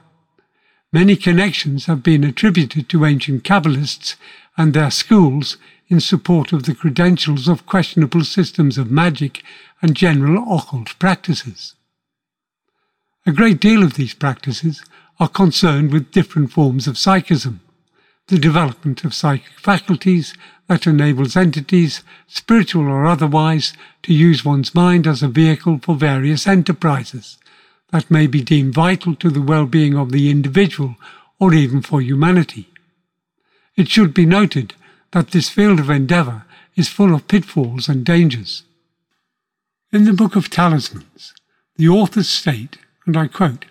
Many 0.93 1.17
connections 1.17 1.85
have 1.85 2.01
been 2.01 2.23
attributed 2.23 2.87
to 2.89 3.05
ancient 3.05 3.43
Kabbalists 3.43 4.15
and 4.57 4.73
their 4.73 4.91
schools 4.91 5.57
in 5.89 5.99
support 5.99 6.53
of 6.53 6.63
the 6.63 6.75
credentials 6.75 7.49
of 7.49 7.65
questionable 7.65 8.23
systems 8.23 8.77
of 8.77 8.89
magic 8.89 9.43
and 9.81 9.95
general 9.97 10.57
occult 10.57 10.97
practices. 10.97 11.75
A 13.25 13.33
great 13.33 13.59
deal 13.59 13.83
of 13.83 13.95
these 13.95 14.13
practices 14.13 14.81
are 15.21 15.29
concerned 15.29 15.93
with 15.93 16.11
different 16.11 16.51
forms 16.51 16.87
of 16.87 16.97
psychism, 16.97 17.61
the 18.27 18.39
development 18.39 19.03
of 19.03 19.13
psychic 19.13 19.59
faculties 19.59 20.33
that 20.67 20.87
enables 20.87 21.37
entities, 21.37 22.01
spiritual 22.25 22.87
or 22.87 23.05
otherwise, 23.05 23.73
to 24.01 24.15
use 24.15 24.43
one's 24.43 24.73
mind 24.73 25.05
as 25.05 25.21
a 25.21 25.27
vehicle 25.27 25.77
for 25.77 25.93
various 25.93 26.47
enterprises 26.47 27.37
that 27.91 28.09
may 28.09 28.25
be 28.25 28.41
deemed 28.41 28.73
vital 28.73 29.13
to 29.13 29.29
the 29.29 29.43
well-being 29.43 29.95
of 29.95 30.11
the 30.11 30.31
individual 30.31 30.95
or 31.39 31.53
even 31.53 31.83
for 31.83 32.01
humanity. 32.01 32.67
It 33.75 33.89
should 33.89 34.15
be 34.15 34.25
noted 34.25 34.73
that 35.11 35.29
this 35.31 35.49
field 35.49 35.79
of 35.79 35.91
endeavour 35.91 36.45
is 36.75 36.87
full 36.87 37.13
of 37.13 37.27
pitfalls 37.27 37.87
and 37.87 38.03
dangers. 38.03 38.63
In 39.91 40.05
the 40.05 40.13
Book 40.13 40.35
of 40.35 40.49
Talismans, 40.49 41.35
the 41.75 41.89
authors 41.89 42.27
state, 42.27 42.79
and 43.05 43.15
I 43.15 43.27
quote, 43.27 43.65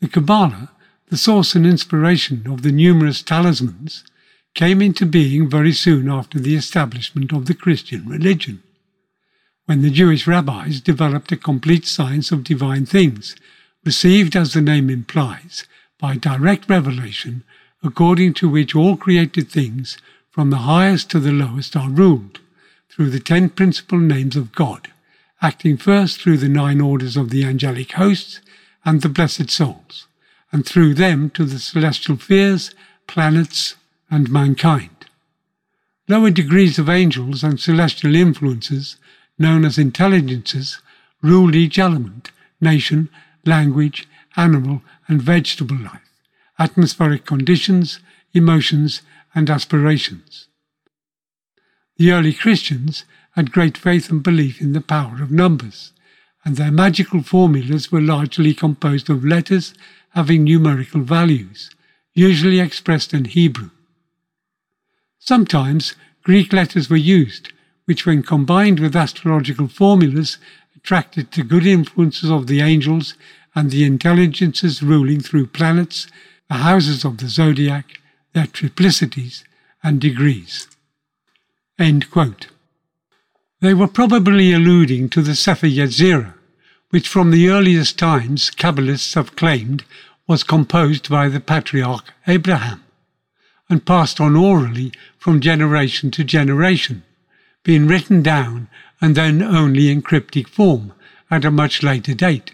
the 0.00 0.08
Kabbalah 0.08 0.68
the 1.10 1.16
source 1.16 1.56
and 1.56 1.66
inspiration 1.66 2.46
of 2.46 2.62
the 2.62 2.70
numerous 2.70 3.20
talismans, 3.20 4.04
came 4.54 4.80
into 4.80 5.04
being 5.04 5.50
very 5.50 5.72
soon 5.72 6.08
after 6.08 6.38
the 6.38 6.54
establishment 6.54 7.32
of 7.32 7.46
the 7.46 7.54
Christian 7.54 8.08
religion, 8.08 8.62
when 9.66 9.82
the 9.82 9.90
Jewish 9.90 10.28
rabbis 10.28 10.80
developed 10.80 11.32
a 11.32 11.36
complete 11.36 11.84
science 11.84 12.30
of 12.30 12.44
divine 12.44 12.86
things, 12.86 13.34
received, 13.84 14.36
as 14.36 14.52
the 14.52 14.60
name 14.60 14.88
implies, 14.88 15.64
by 15.98 16.16
direct 16.16 16.70
revelation, 16.70 17.42
according 17.82 18.32
to 18.34 18.48
which 18.48 18.76
all 18.76 18.96
created 18.96 19.50
things, 19.50 19.98
from 20.30 20.50
the 20.50 20.58
highest 20.58 21.10
to 21.10 21.18
the 21.18 21.32
lowest, 21.32 21.76
are 21.76 21.90
ruled, 21.90 22.38
through 22.88 23.10
the 23.10 23.18
ten 23.18 23.48
principal 23.48 23.98
names 23.98 24.36
of 24.36 24.52
God, 24.52 24.92
acting 25.42 25.76
first 25.76 26.20
through 26.20 26.36
the 26.36 26.48
nine 26.48 26.80
orders 26.80 27.16
of 27.16 27.30
the 27.30 27.44
angelic 27.44 27.92
hosts 27.92 28.40
and 28.84 29.02
the 29.02 29.08
blessed 29.08 29.50
souls 29.50 30.06
and 30.52 30.66
through 30.66 30.94
them 30.94 31.30
to 31.30 31.44
the 31.44 31.58
celestial 31.58 32.18
spheres, 32.18 32.74
planets, 33.06 33.76
and 34.10 34.30
mankind. 34.30 35.06
Lower 36.08 36.30
degrees 36.30 36.78
of 36.78 36.88
angels 36.88 37.44
and 37.44 37.60
celestial 37.60 38.14
influences 38.14 38.96
known 39.40 39.64
as 39.64 39.78
intelligences, 39.78 40.80
ruled 41.22 41.54
each 41.54 41.78
element, 41.78 42.30
nation, 42.60 43.08
language, 43.46 44.06
animal, 44.36 44.82
and 45.08 45.22
vegetable 45.22 45.78
life, 45.78 46.10
atmospheric 46.58 47.24
conditions, 47.24 48.00
emotions, 48.34 49.00
and 49.34 49.48
aspirations. 49.48 50.46
The 51.96 52.12
early 52.12 52.34
Christians 52.34 53.04
had 53.32 53.50
great 53.50 53.78
faith 53.78 54.10
and 54.10 54.22
belief 54.22 54.60
in 54.60 54.74
the 54.74 54.82
power 54.82 55.22
of 55.22 55.30
numbers, 55.30 55.92
and 56.44 56.56
their 56.56 56.70
magical 56.70 57.22
formulas 57.22 57.90
were 57.90 58.00
largely 58.00 58.52
composed 58.52 59.08
of 59.08 59.24
letters 59.24 59.72
having 60.10 60.44
numerical 60.44 61.00
values, 61.02 61.70
usually 62.14 62.60
expressed 62.60 63.14
in 63.14 63.24
Hebrew. 63.24 63.70
Sometimes 65.18 65.94
Greek 66.22 66.52
letters 66.52 66.90
were 66.90 66.96
used, 66.96 67.52
which, 67.84 68.06
when 68.06 68.22
combined 68.22 68.80
with 68.80 68.96
astrological 68.96 69.68
formulas, 69.68 70.38
attracted 70.76 71.30
the 71.32 71.42
good 71.42 71.66
influences 71.66 72.30
of 72.30 72.46
the 72.46 72.60
angels 72.60 73.14
and 73.54 73.70
the 73.70 73.84
intelligences 73.84 74.82
ruling 74.82 75.20
through 75.20 75.46
planets, 75.46 76.06
the 76.48 76.56
houses 76.56 77.04
of 77.04 77.18
the 77.18 77.28
zodiac, 77.28 78.00
their 78.32 78.46
triplicities 78.46 79.44
and 79.82 80.00
degrees. 80.00 80.68
They 81.78 83.74
were 83.74 83.88
probably 83.88 84.52
alluding 84.52 85.08
to 85.10 85.22
the 85.22 85.34
Sefer 85.34 85.66
Yetzirah, 85.66 86.34
which 86.90 87.08
from 87.08 87.30
the 87.30 87.48
earliest 87.48 87.98
times 87.98 88.50
Kabbalists 88.50 89.14
have 89.14 89.36
claimed 89.36 89.84
was 90.26 90.44
composed 90.44 91.08
by 91.08 91.28
the 91.28 91.40
patriarch 91.40 92.12
Abraham 92.26 92.84
and 93.68 93.86
passed 93.86 94.20
on 94.20 94.36
orally 94.36 94.92
from 95.18 95.40
generation 95.40 96.10
to 96.10 96.24
generation, 96.24 97.02
being 97.62 97.86
written 97.86 98.22
down 98.22 98.68
and 99.00 99.14
then 99.14 99.42
only 99.42 99.90
in 99.90 100.02
cryptic 100.02 100.48
form 100.48 100.92
at 101.30 101.44
a 101.44 101.50
much 101.50 101.82
later 101.82 102.14
date, 102.14 102.52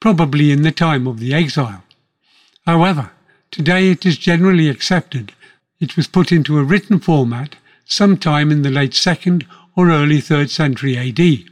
probably 0.00 0.50
in 0.50 0.62
the 0.62 0.72
time 0.72 1.06
of 1.06 1.20
the 1.20 1.34
exile. 1.34 1.84
However, 2.66 3.10
today 3.50 3.90
it 3.90 4.06
is 4.06 4.16
generally 4.18 4.68
accepted 4.68 5.32
it 5.80 5.96
was 5.96 6.06
put 6.06 6.30
into 6.30 6.58
a 6.58 6.64
written 6.64 6.98
format 6.98 7.56
sometime 7.86 8.50
in 8.50 8.62
the 8.62 8.70
late 8.70 8.92
2nd 8.92 9.46
or 9.74 9.90
early 9.90 10.18
3rd 10.18 10.50
century 10.50 10.96
AD. 10.96 11.50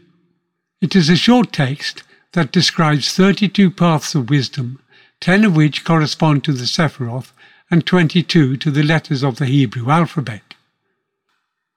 It 0.81 0.95
is 0.95 1.09
a 1.09 1.17
short 1.17 1.53
text 1.53 2.05
that 2.33 2.53
describes 2.53 3.13
32 3.13 3.73
paths 3.73 4.15
of 4.15 4.31
wisdom, 4.31 4.81
10 5.21 5.45
of 5.45 5.57
which 5.57 5.85
correspond 5.85 6.45
to 6.45 6.53
the 6.53 6.67
Sephiroth 6.67 7.33
and 7.69 7.85
22 7.85 8.57
to 8.57 8.71
the 8.71 8.85
letters 8.85 9.25
of 9.25 9.37
the 9.37 9.47
Hebrew 9.47 9.91
alphabet. 9.91 10.55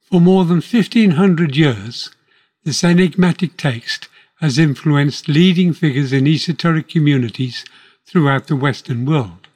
For 0.02 0.22
more 0.22 0.46
than 0.46 0.58
1500 0.58 1.56
years, 1.56 2.12
this 2.64 2.84
enigmatic 2.84 3.58
text 3.58 4.08
has 4.40 4.60
influenced 4.60 5.28
leading 5.28 5.74
figures 5.74 6.14
in 6.14 6.28
esoteric 6.28 6.88
communities 6.88 7.66
throughout 8.06 8.48
the 8.48 8.56
Western 8.56 9.06
world. 9.06 9.48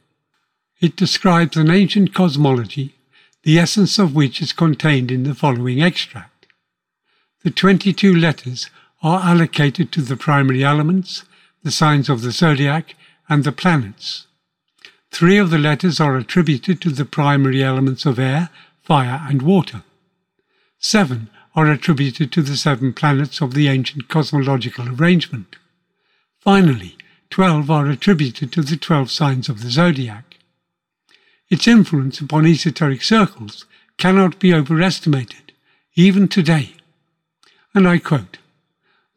It 0.81 0.95
describes 0.95 1.55
an 1.55 1.69
ancient 1.69 2.15
cosmology, 2.15 2.95
the 3.43 3.59
essence 3.59 3.99
of 3.99 4.15
which 4.15 4.41
is 4.41 4.53
contained 4.53 5.11
in 5.11 5.23
the 5.23 5.35
following 5.35 5.83
extract. 5.83 6.47
The 7.43 7.51
22 7.51 8.15
letters 8.15 8.69
are 9.05 9.21
allocated 9.21 9.91
to 9.91 10.01
the 10.01 10.17
primary 10.17 10.63
elements, 10.63 11.25
the 11.61 11.69
signs 11.69 12.09
of 12.09 12.23
the 12.23 12.31
zodiac, 12.31 12.95
and 13.29 13.43
the 13.43 13.51
planets. 13.51 14.25
Three 15.11 15.37
of 15.37 15.51
the 15.51 15.59
letters 15.59 15.99
are 15.99 16.17
attributed 16.17 16.81
to 16.81 16.89
the 16.89 17.05
primary 17.05 17.63
elements 17.63 18.07
of 18.07 18.17
air, 18.17 18.49
fire, 18.81 19.21
and 19.29 19.43
water. 19.43 19.83
Seven 20.79 21.29
are 21.55 21.69
attributed 21.69 22.31
to 22.31 22.41
the 22.41 22.57
seven 22.57 22.93
planets 22.93 23.41
of 23.41 23.53
the 23.53 23.67
ancient 23.67 24.07
cosmological 24.07 24.89
arrangement. 24.89 25.55
Finally, 26.39 26.97
twelve 27.29 27.69
are 27.69 27.87
attributed 27.87 28.51
to 28.53 28.63
the 28.63 28.75
twelve 28.75 29.11
signs 29.11 29.47
of 29.47 29.61
the 29.61 29.69
zodiac. 29.69 30.39
Its 31.51 31.67
influence 31.67 32.19
upon 32.19 32.47
esoteric 32.47 33.03
circles 33.03 33.67
cannot 33.99 34.39
be 34.39 34.51
overestimated, 34.51 35.53
even 35.93 36.27
today. 36.27 36.73
And 37.75 37.87
I 37.87 37.99
quote 37.99 38.39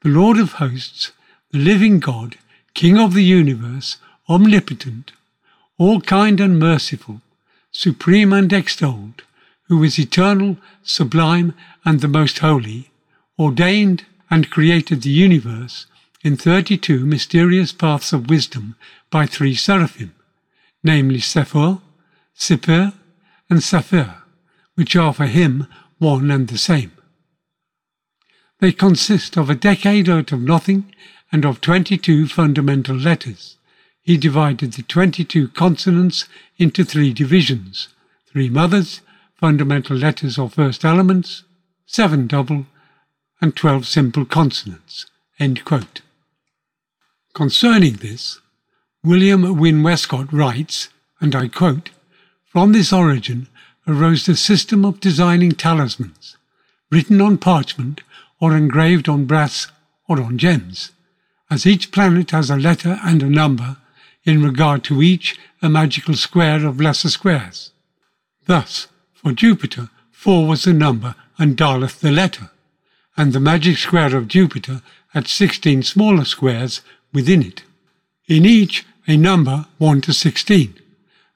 The 0.03 0.11
Lord 0.11 0.39
of 0.39 0.53
hosts, 0.53 1.11
the 1.51 1.59
living 1.59 1.99
God, 1.99 2.39
King 2.73 2.99
of 2.99 3.15
the 3.15 3.25
universe, 3.25 3.97
omnipotent, 4.29 5.11
all 5.77 6.01
kind 6.01 6.41
and 6.41 6.57
merciful, 6.57 7.21
supreme 7.73 8.33
and 8.33 8.53
extolled, 8.53 9.23
who 9.65 9.83
is 9.83 9.99
eternal, 9.99 10.57
sublime, 10.85 11.53
and 11.85 12.01
the 12.01 12.07
most 12.07 12.39
holy, 12.39 12.91
ordained 13.39 14.05
and 14.31 14.51
created 14.51 15.03
the 15.03 15.11
universe 15.11 15.87
in 16.23 16.37
32 16.37 17.05
mysterious 17.05 17.73
paths 17.73 18.13
of 18.13 18.31
wisdom 18.31 18.77
by 19.11 19.27
three 19.27 19.55
seraphim, 19.55 20.15
namely 20.85 21.21
Sephor, 21.21 21.81
Sipir, 22.37 22.93
and 23.51 23.65
Saphir, 23.65 24.23
which 24.77 24.95
are 24.95 25.13
for 25.13 25.27
him 25.27 25.67
one 25.99 26.31
and 26.31 26.47
the 26.47 26.59
same. 26.59 26.93
They 28.61 28.73
consist 28.73 29.37
of 29.37 29.49
a 29.49 29.55
decade 29.55 30.09
out 30.09 30.33
of 30.33 30.41
nothing 30.41 30.93
and 31.31 31.45
of 31.45 31.61
22 31.61 32.27
fundamental 32.29 32.97
letters. 32.97 33.57
He 34.03 34.17
divided 34.17 34.73
the 34.73 34.83
22 34.83 35.49
consonants 35.49 36.27
into 36.57 36.85
three 36.85 37.13
divisions 37.13 37.89
three 38.31 38.51
mothers, 38.51 39.01
fundamental 39.35 39.97
letters 39.97 40.39
or 40.39 40.51
first 40.51 40.85
elements, 40.85 41.45
seven 41.87 42.27
double, 42.27 42.67
and 43.41 43.57
twelve 43.57 43.87
simple 43.87 44.25
consonants. 44.25 45.07
Concerning 47.33 47.95
this, 47.95 48.41
William 49.03 49.57
Wynne 49.57 49.83
Westcott 49.83 50.33
writes, 50.33 50.89
and 51.21 51.35
I 51.35 51.49
quote, 51.49 51.91
From 52.45 52.73
this 52.73 52.93
origin 52.93 53.49
arose 53.87 54.27
the 54.27 54.37
system 54.37 54.85
of 54.85 55.01
designing 55.01 55.53
talismans, 55.53 56.37
written 56.91 57.21
on 57.21 57.39
parchment 57.39 58.03
or 58.41 58.57
engraved 58.57 59.09
on 59.09 59.25
brass 59.25 59.69
or 60.09 60.21
on 60.21 60.39
gems, 60.39 60.93
as 61.51 61.67
each 61.67 61.91
planet 61.91 62.31
has 62.31 62.51
a 62.51 62.57
letter 62.57 62.99
and 63.05 63.23
a 63.23 63.31
number, 63.31 63.77
in 64.25 64.43
regard 64.43 64.85
to 64.85 65.03
each 65.03 65.39
a 65.63 65.69
magical 65.69 66.15
square 66.15 66.67
of 66.67 66.81
lesser 66.81 67.09
squares. 67.09 67.73
Thus, 68.47 68.89
for 69.15 69.33
Jupiter, 69.33 69.91
four 70.11 70.47
was 70.47 70.65
the 70.65 70.73
number 70.73 71.15
and 71.39 71.57
Daleth 71.57 72.01
the 72.01 72.13
letter, 72.13 72.51
and 73.17 73.33
the 73.33 73.41
magic 73.41 73.79
square 73.79 74.15
of 74.17 74.29
Jupiter 74.29 74.83
had 75.09 75.27
sixteen 75.27 75.83
smaller 75.83 76.25
squares 76.25 76.83
within 77.13 77.43
it. 77.43 77.63
In 78.27 78.45
each, 78.45 78.85
a 79.07 79.17
number 79.17 79.67
1 79.79 80.03
to 80.03 80.13
16, 80.13 80.75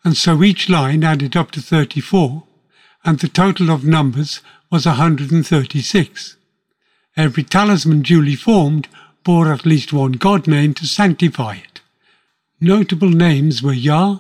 and 0.05 0.15
so 0.15 0.43
each 0.43 0.69
line 0.69 1.03
added 1.03 1.35
up 1.35 1.51
to 1.53 1.61
34, 1.62 2.43
and 3.03 3.19
the 3.19 3.29
total 3.29 3.71
of 3.71 3.83
numbers 3.83 4.43
was 4.71 4.85
136. 4.85 6.37
Every 7.16 7.42
talisman 7.42 8.03
duly 8.03 8.35
formed 8.35 8.88
bore 9.25 9.53
at 9.53 9.66
least 9.66 9.92
one 9.92 10.12
god 10.12 10.46
name 10.46 10.75
to 10.75 10.87
sanctify 10.87 11.57
it. 11.57 11.81
Notable 12.61 13.11
names 13.11 13.62
were 13.62 13.72
Yah, 13.72 14.18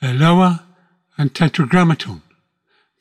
Eloah, 0.00 0.62
and 1.18 1.34
Tetragrammaton 1.34 2.22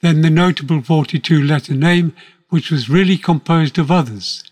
then 0.02 0.22
the 0.22 0.30
notable 0.30 0.82
42 0.82 1.42
letter 1.42 1.74
name, 1.74 2.14
which 2.50 2.70
was 2.70 2.90
really 2.90 3.18
composed 3.18 3.78
of 3.78 3.90
others 3.90 4.44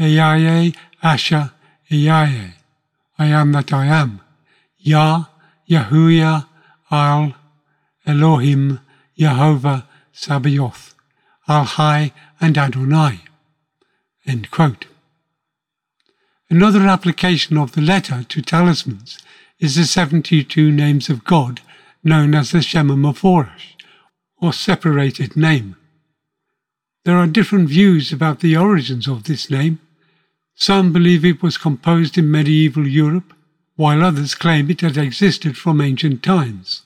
Eyaye, 0.00 0.74
Asher, 1.02 1.52
Eyaye, 1.90 2.52
I 3.18 3.26
am 3.26 3.52
that 3.52 3.72
I 3.72 3.86
am, 3.86 4.20
Yah, 4.78 5.24
Yahuwah, 5.68 6.46
Al, 6.90 7.34
Elohim, 8.06 8.80
Jehovah, 9.18 9.88
Sabaoth, 10.12 10.94
Al 11.48 11.64
Hai, 11.64 12.12
and 12.40 12.56
Adonai. 12.56 13.20
Another 16.50 16.86
application 16.86 17.56
of 17.56 17.72
the 17.72 17.80
letter 17.80 18.24
to 18.24 18.42
talismans 18.42 19.18
is 19.58 19.76
the 19.76 19.84
72 19.84 20.70
names 20.70 21.08
of 21.08 21.24
God 21.24 21.62
known 22.04 22.34
as 22.34 22.50
the 22.50 22.60
Shema 22.60 22.94
Mephorash 22.94 23.74
or 24.36 24.52
separated 24.52 25.34
name. 25.34 25.76
There 27.04 27.16
are 27.16 27.26
different 27.26 27.70
views 27.70 28.12
about 28.12 28.40
the 28.40 28.54
origins 28.54 29.08
of 29.08 29.24
this 29.24 29.50
name. 29.50 29.80
Some 30.54 30.92
believe 30.92 31.24
it 31.24 31.42
was 31.42 31.56
composed 31.56 32.18
in 32.18 32.30
medieval 32.30 32.86
Europe, 32.86 33.32
while 33.76 34.04
others 34.04 34.34
claim 34.34 34.70
it 34.70 34.82
had 34.82 34.98
existed 34.98 35.56
from 35.56 35.80
ancient 35.80 36.22
times. 36.22 36.82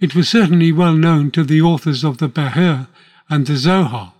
It 0.00 0.16
was 0.16 0.28
certainly 0.28 0.72
well 0.72 0.94
known 0.94 1.30
to 1.32 1.44
the 1.44 1.62
authors 1.62 2.02
of 2.02 2.18
the 2.18 2.28
Bahir 2.28 2.88
and 3.30 3.46
the 3.46 3.56
Zohar, 3.56 4.12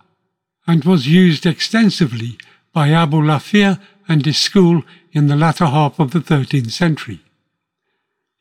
and 0.65 0.83
was 0.85 1.07
used 1.07 1.45
extensively 1.45 2.37
by 2.71 2.89
Abu 2.89 3.17
Abulafia 3.17 3.79
and 4.07 4.25
his 4.25 4.37
school 4.37 4.83
in 5.11 5.27
the 5.27 5.35
latter 5.35 5.65
half 5.65 5.99
of 5.99 6.11
the 6.11 6.19
13th 6.19 6.71
century. 6.71 7.19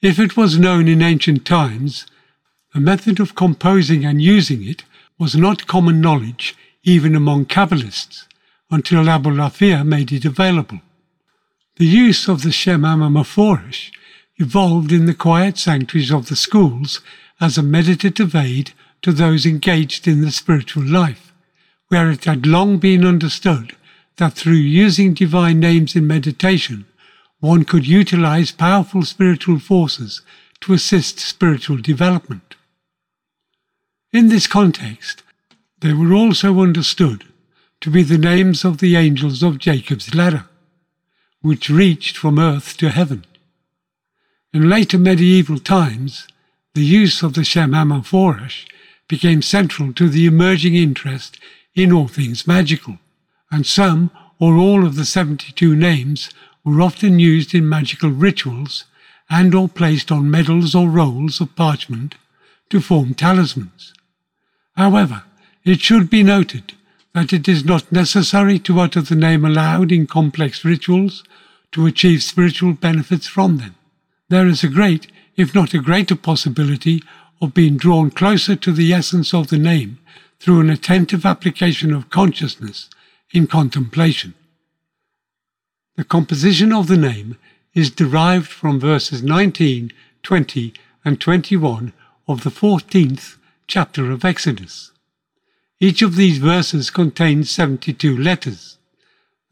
If 0.01 0.19
it 0.19 0.37
was 0.37 0.59
known 0.59 0.89
in 0.89 1.03
ancient 1.03 1.45
times, 1.45 2.07
the 2.75 2.81
method 2.81 3.21
of 3.21 3.35
composing 3.35 4.05
and 4.05 4.21
using 4.21 4.67
it 4.67 4.85
was 5.19 5.37
not 5.37 5.67
common 5.67 6.01
knowledge 6.01 6.57
even 6.83 7.15
among 7.15 7.47
Kabbalists, 7.47 8.27
until 8.71 9.09
Abu 9.09 9.31
Abulafia 9.31 9.87
made 9.87 10.11
it 10.11 10.25
available. 10.25 10.81
The 11.77 11.87
use 11.87 12.29
of 12.29 12.43
the 12.43 12.53
Shem 12.53 12.83
Mephorash 12.83 13.93
evolved 14.37 14.91
in 14.91 15.07
the 15.07 15.15
quiet 15.15 15.59
sanctuaries 15.59 16.11
of 16.11 16.29
the 16.29 16.37
schools 16.37 17.01
as 17.41 17.57
a 17.57 17.63
meditative 17.63 18.35
aid 18.35 18.73
to 19.03 19.13
those 19.13 19.47
engaged 19.47 20.09
in 20.09 20.23
the 20.23 20.31
spiritual 20.31 20.85
life, 20.85 21.32
where 21.93 22.11
it 22.11 22.25
had 22.25 22.47
long 22.47 22.79
been 22.79 23.05
understood 23.05 23.77
that 24.17 24.33
through 24.33 24.55
using 24.55 25.13
divine 25.13 25.61
names 25.61 25.95
in 25.95 26.07
meditation, 26.07 26.87
one 27.41 27.67
could 27.67 27.87
utilize 27.87 28.51
powerful 28.51 29.03
spiritual 29.03 29.59
forces 29.59 30.23
to 30.59 30.73
assist 30.73 31.21
spiritual 31.21 31.77
development. 31.77 32.55
In 34.11 34.31
this 34.31 34.47
context, 34.47 35.23
they 35.81 35.93
were 35.93 36.15
also 36.15 36.63
understood 36.63 37.25
to 37.83 37.91
be 37.91 38.03
the 38.03 38.17
names 38.17 38.65
of 38.65 38.79
the 38.79 38.97
angels 38.97 39.43
of 39.43 39.59
Jacob's 39.59 40.15
ladder, 40.15 40.47
which 41.43 41.69
reached 41.69 42.17
from 42.17 42.39
earth 42.39 42.75
to 42.79 42.89
heaven. 42.89 43.27
In 44.55 44.71
later 44.71 44.97
medieval 44.97 45.59
times, 45.59 46.27
the 46.73 46.85
use 46.85 47.23
of 47.23 47.35
the 47.35 47.45
Shem 47.45 47.73
Mephorash 47.73 48.65
became 49.09 49.43
central 49.43 49.93
to 49.93 50.09
the 50.09 50.25
emerging 50.25 50.75
interest 50.75 51.39
in 51.75 51.93
all 51.93 52.09
things 52.09 52.47
magical, 52.47 52.99
and 53.51 53.67
some 53.67 54.11
or 54.39 54.57
all 54.57 54.85
of 54.85 54.97
the 54.97 55.05
72 55.05 55.75
names 55.77 56.31
were 56.65 56.81
often 56.81 57.19
used 57.19 57.55
in 57.55 57.69
magical 57.69 58.11
rituals 58.11 58.85
and 59.31 59.55
or 59.55 59.69
placed 59.69 60.13
on 60.13 60.31
medals 60.31 60.75
or 60.75 60.89
rolls 60.89 61.41
of 61.41 61.55
parchment 61.57 62.17
to 62.71 62.81
form 62.81 63.15
talismans. 63.15 63.93
However, 64.77 65.25
it 65.65 65.81
should 65.81 66.11
be 66.11 66.23
noted 66.23 66.73
that 67.15 67.33
it 67.33 67.47
is 67.49 67.65
not 67.65 67.93
necessary 67.93 68.59
to 68.61 68.81
utter 68.81 69.01
the 69.01 69.15
name 69.15 69.45
aloud 69.45 69.93
in 69.93 70.07
complex 70.07 70.65
rituals 70.65 71.23
to 71.73 71.87
achieve 71.87 72.23
spiritual 72.23 72.73
benefits 72.73 73.27
from 73.27 73.59
them. 73.59 73.75
There 74.29 74.47
is 74.47 74.65
a 74.65 74.69
great, 74.69 75.09
if 75.37 75.55
not 75.55 75.75
a 75.75 75.79
greater 75.79 76.17
possibility 76.17 77.03
of 77.41 77.55
being 77.55 77.77
drawn 77.77 78.11
closer 78.11 78.57
to 78.57 78.73
the 78.73 78.93
essence 78.93 79.35
of 79.35 79.49
the 79.49 79.59
name 79.59 79.99
through 80.43 80.59
an 80.59 80.71
attentive 80.71 81.25
application 81.25 81.95
of 81.95 82.11
consciousness 82.11 82.91
in 83.31 83.47
contemplation. 83.47 84.35
The 85.95 86.03
composition 86.03 86.73
of 86.73 86.89
the 86.89 86.97
name 86.97 87.39
is 87.75 87.93
derived 87.93 88.49
from 88.49 88.81
verses 88.81 89.23
19, 89.23 89.93
20, 90.25 90.75
and 91.05 91.21
21 91.21 91.93
of 92.27 92.43
the 92.43 92.51
14th 92.51 93.37
chapter 93.69 94.11
of 94.11 94.25
Exodus. 94.25 94.91
Each 95.79 96.03
of 96.03 96.17
these 96.17 96.39
verses 96.39 96.91
contains 96.91 97.49
72 97.49 98.19
letters. 98.19 98.79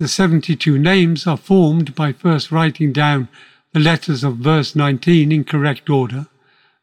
The 0.00 0.08
72 0.08 0.76
names 0.76 1.24
are 1.24 1.36
formed 1.36 1.94
by 1.94 2.12
first 2.12 2.50
writing 2.50 2.92
down 2.92 3.28
the 3.72 3.78
letters 3.78 4.24
of 4.24 4.38
verse 4.38 4.74
19 4.74 5.30
in 5.30 5.44
correct 5.44 5.88
order, 5.88 6.26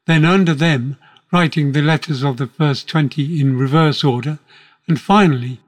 then 0.06 0.24
under 0.24 0.54
them 0.54 0.96
writing 1.32 1.72
the 1.72 1.82
letters 1.82 2.24
of 2.24 2.38
the 2.38 2.48
first 2.48 2.88
20 2.88 3.40
in 3.40 3.58
reverse 3.58 4.04
order, 4.04 4.40
and 4.88 5.00
finally 5.00 5.60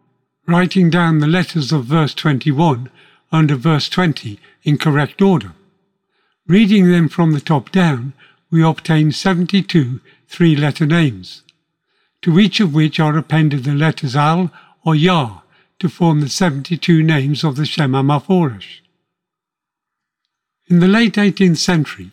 writing 0.48 0.90
down 0.90 1.20
the 1.20 1.28
letters 1.28 1.72
of 1.72 1.86
verse 1.86 2.14
21 2.14 2.90
under 3.32 3.56
verse 3.56 3.90
20 3.90 4.40
in 4.64 4.78
correct 4.78 5.22
order. 5.22 5.54
Reading 6.48 6.90
them 6.92 7.08
from 7.08 7.34
the 7.34 7.42
top 7.42 7.72
down, 7.72 8.14
we 8.50 8.64
obtain 8.64 9.12
72 9.12 10.02
three 10.28 10.56
letter 10.56 10.86
names 10.86 11.44
to 12.22 12.40
each 12.40 12.60
of 12.60 12.74
which 12.74 13.00
are 13.00 13.18
appended 13.18 13.64
the 13.64 13.74
letters 13.74 14.16
Al 14.16 14.52
or 14.86 14.96
Yah 14.96 15.40
to 15.80 15.90
form 15.90 16.20
the 16.20 16.30
72 16.30 17.02
names 17.02 17.44
of 17.44 17.56
the 17.56 17.66
Shema 17.66 18.02
Mephorash. 18.02 18.82
In 20.68 20.80
the 20.80 20.88
late 20.88 21.14
18th 21.14 21.58
century, 21.58 22.12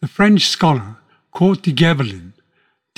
the 0.00 0.08
French 0.08 0.46
scholar 0.46 0.96
Court 1.32 1.62
de 1.62 1.72
Gebelin 1.72 2.32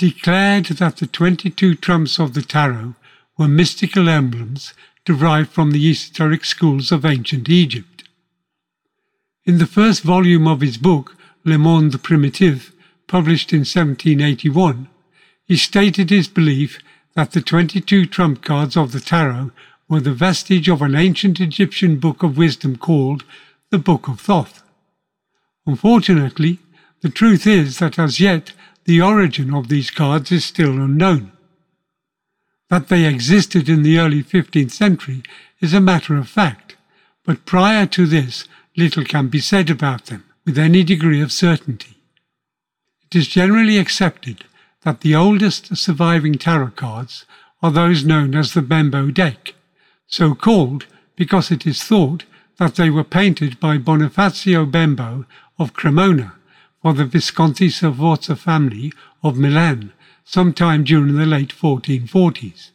declared 0.03 0.65
that 0.65 0.97
the 0.97 1.07
22 1.07 1.75
trumps 1.75 2.19
of 2.19 2.33
the 2.33 2.41
tarot 2.41 2.93
were 3.37 3.47
mystical 3.47 4.09
emblems 4.09 4.73
derived 5.05 5.49
from 5.49 5.71
the 5.71 5.89
esoteric 5.89 6.43
schools 6.43 6.91
of 6.91 7.05
ancient 7.05 7.47
Egypt. 7.47 8.03
In 9.45 9.59
the 9.59 9.65
first 9.65 10.03
volume 10.03 10.45
of 10.45 10.59
his 10.59 10.75
book, 10.75 11.15
Le 11.45 11.57
Monde 11.57 11.93
Primitif, 12.03 12.73
published 13.07 13.53
in 13.53 13.59
1781, 13.59 14.89
he 15.45 15.55
stated 15.55 16.09
his 16.09 16.27
belief 16.27 16.79
that 17.15 17.31
the 17.31 17.39
22 17.39 18.05
trump 18.05 18.43
cards 18.43 18.75
of 18.75 18.91
the 18.91 18.99
tarot 18.99 19.51
were 19.87 20.01
the 20.01 20.13
vestige 20.13 20.67
of 20.67 20.81
an 20.81 20.95
ancient 20.95 21.39
Egyptian 21.39 21.97
book 21.97 22.23
of 22.23 22.35
wisdom 22.35 22.75
called 22.75 23.23
the 23.69 23.79
Book 23.79 24.09
of 24.09 24.19
Thoth. 24.19 24.63
Unfortunately, 25.65 26.59
the 26.99 27.09
truth 27.09 27.47
is 27.47 27.79
that 27.79 27.97
as 27.97 28.19
yet 28.19 28.51
the 28.85 29.01
origin 29.01 29.53
of 29.53 29.67
these 29.67 29.91
cards 29.91 30.31
is 30.31 30.45
still 30.45 30.71
unknown. 30.71 31.31
That 32.69 32.87
they 32.87 33.05
existed 33.05 33.69
in 33.69 33.83
the 33.83 33.99
early 33.99 34.23
15th 34.23 34.71
century 34.71 35.23
is 35.61 35.73
a 35.73 35.81
matter 35.81 36.15
of 36.15 36.27
fact, 36.27 36.75
but 37.23 37.45
prior 37.45 37.85
to 37.87 38.05
this 38.05 38.47
little 38.75 39.05
can 39.05 39.27
be 39.27 39.39
said 39.39 39.69
about 39.69 40.07
them 40.07 40.23
with 40.45 40.57
any 40.57 40.83
degree 40.83 41.21
of 41.21 41.31
certainty. 41.31 41.97
It 43.03 43.15
is 43.15 43.27
generally 43.27 43.77
accepted 43.77 44.45
that 44.81 45.01
the 45.01 45.15
oldest 45.15 45.77
surviving 45.77 46.33
tarot 46.33 46.71
cards 46.71 47.25
are 47.61 47.71
those 47.71 48.03
known 48.03 48.35
as 48.35 48.53
the 48.53 48.61
Bembo 48.61 49.11
deck, 49.11 49.53
so 50.07 50.35
called 50.35 50.85
because 51.15 51.51
it 51.51 51.65
is 51.65 51.83
thought 51.83 52.25
that 52.57 52.75
they 52.75 52.89
were 52.89 53.03
painted 53.03 53.59
by 53.59 53.77
Bonifacio 53.77 54.69
Bembo 54.69 55.25
of 55.57 55.73
Cremona 55.73 56.33
for 56.83 56.93
the 56.93 57.05
Visconti 57.05 57.69
Sforza 57.69 58.35
family 58.35 58.91
of 59.23 59.37
Milan 59.37 59.93
sometime 60.25 60.83
during 60.83 61.15
the 61.15 61.25
late 61.25 61.55
1440s. 61.55 62.71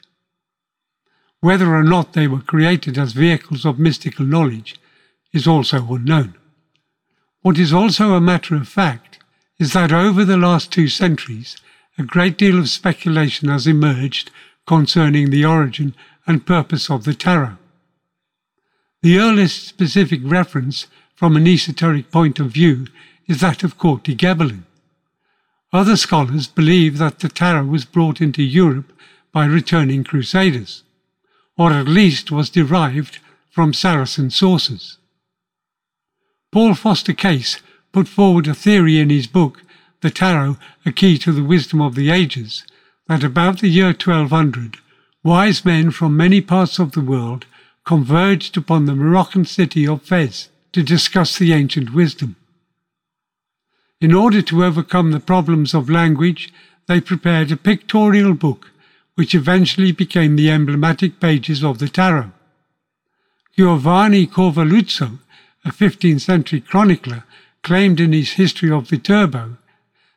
Whether 1.41 1.75
or 1.75 1.83
not 1.83 2.15
they 2.15 2.27
were 2.27 2.41
created 2.41 2.97
as 2.97 3.13
vehicles 3.13 3.67
of 3.67 3.79
mystical 3.79 4.25
knowledge 4.25 4.81
is 5.35 5.47
also 5.47 5.87
unknown. 5.93 6.35
What 7.43 7.59
is 7.59 7.71
also 7.71 8.15
a 8.15 8.21
matter 8.21 8.57
of 8.57 8.67
fact 8.67 9.19
is 9.59 9.75
that 9.75 9.93
over 9.93 10.25
the 10.25 10.39
last 10.39 10.73
two 10.73 10.89
centuries, 10.89 11.59
a 11.99 12.03
great 12.03 12.39
deal 12.39 12.59
of 12.59 12.71
speculation 12.71 13.51
has 13.51 13.67
emerged 13.67 14.31
concerning 14.67 15.29
the 15.29 15.45
origin 15.45 15.95
and 16.27 16.47
purpose 16.47 16.91
of 16.91 17.05
the 17.05 17.15
tarot. 17.15 17.59
The 19.03 19.19
earliest 19.19 19.69
specific 19.69 20.21
reference 20.25 20.87
from 21.15 21.37
an 21.37 21.47
esoteric 21.47 22.11
point 22.11 22.41
of 22.41 22.53
view 22.53 22.87
is 23.29 23.41
that 23.41 23.63
of 23.63 23.79
Court 23.79 24.03
de 24.03 24.15
Gebelin. 24.15 24.65
Other 25.73 25.97
scholars 25.97 26.47
believe 26.47 26.97
that 26.99 27.19
the 27.19 27.29
tarot 27.29 27.67
was 27.67 27.85
brought 27.85 28.23
into 28.23 28.43
Europe 28.43 28.91
by 29.33 29.45
returning 29.45 30.03
crusaders, 30.03 30.83
or 31.57 31.71
at 31.73 31.87
least 31.87 32.33
was 32.33 32.49
derived 32.49 33.19
from 33.51 33.75
Saracen 33.75 34.31
sources. 34.31 34.97
Paul 36.51 36.75
Foster 36.75 37.13
Case 37.13 37.61
put 37.93 38.09
forward 38.09 38.47
a 38.47 38.55
theory 38.55 38.99
in 38.99 39.11
his 39.11 39.27
book 39.27 39.63
the 40.01 40.11
tarot 40.11 40.57
a 40.87 40.93
key 40.93 41.19
to 41.19 41.33
the 41.33 41.43
wisdom 41.43 41.81
of 41.81 41.95
the 41.95 42.11
ages, 42.11 42.65
that 43.09 43.25
about 43.25 43.61
the 43.61 43.69
year 43.69 43.89
1200, 43.89 44.77
wise 45.23 45.65
men 45.65 45.91
from 45.91 46.17
many 46.17 46.41
parts 46.41 46.79
of 46.79 46.93
the 46.93 47.01
world 47.01 47.47
converged 47.85 48.57
upon 48.57 48.87
the 48.87 48.95
Moroccan 48.95 49.45
city 49.45 49.87
of 49.87 50.03
Fez 50.03 50.49
to 50.73 50.83
discuss 50.83 51.37
the 51.37 51.53
ancient 51.53 51.93
wisdom. 51.93 52.37
In 54.01 54.15
order 54.15 54.43
to 54.43 54.65
overcome 54.65 55.11
the 55.11 55.21
problems 55.21 55.75
of 55.75 55.91
language, 55.91 56.53
they 56.87 57.01
prepared 57.01 57.51
a 57.51 57.57
pictorial 57.57 58.35
book 58.35 58.71
which 59.17 59.35
eventually 59.35 59.91
became 59.91 60.37
the 60.37 60.49
emblematic 60.49 61.19
pages 61.19 61.65
of 61.65 61.79
the 61.79 61.89
tarot. 61.89 62.31
Giovanni 63.57 64.29
Covelluzzo, 64.29 65.19
a 65.65 65.71
15th 65.71 66.21
century 66.21 66.61
chronicler, 66.61 67.25
claimed 67.65 67.99
in 67.99 68.13
his 68.13 68.35
History 68.35 68.71
of 68.71 68.89
Viterbo 68.89 69.57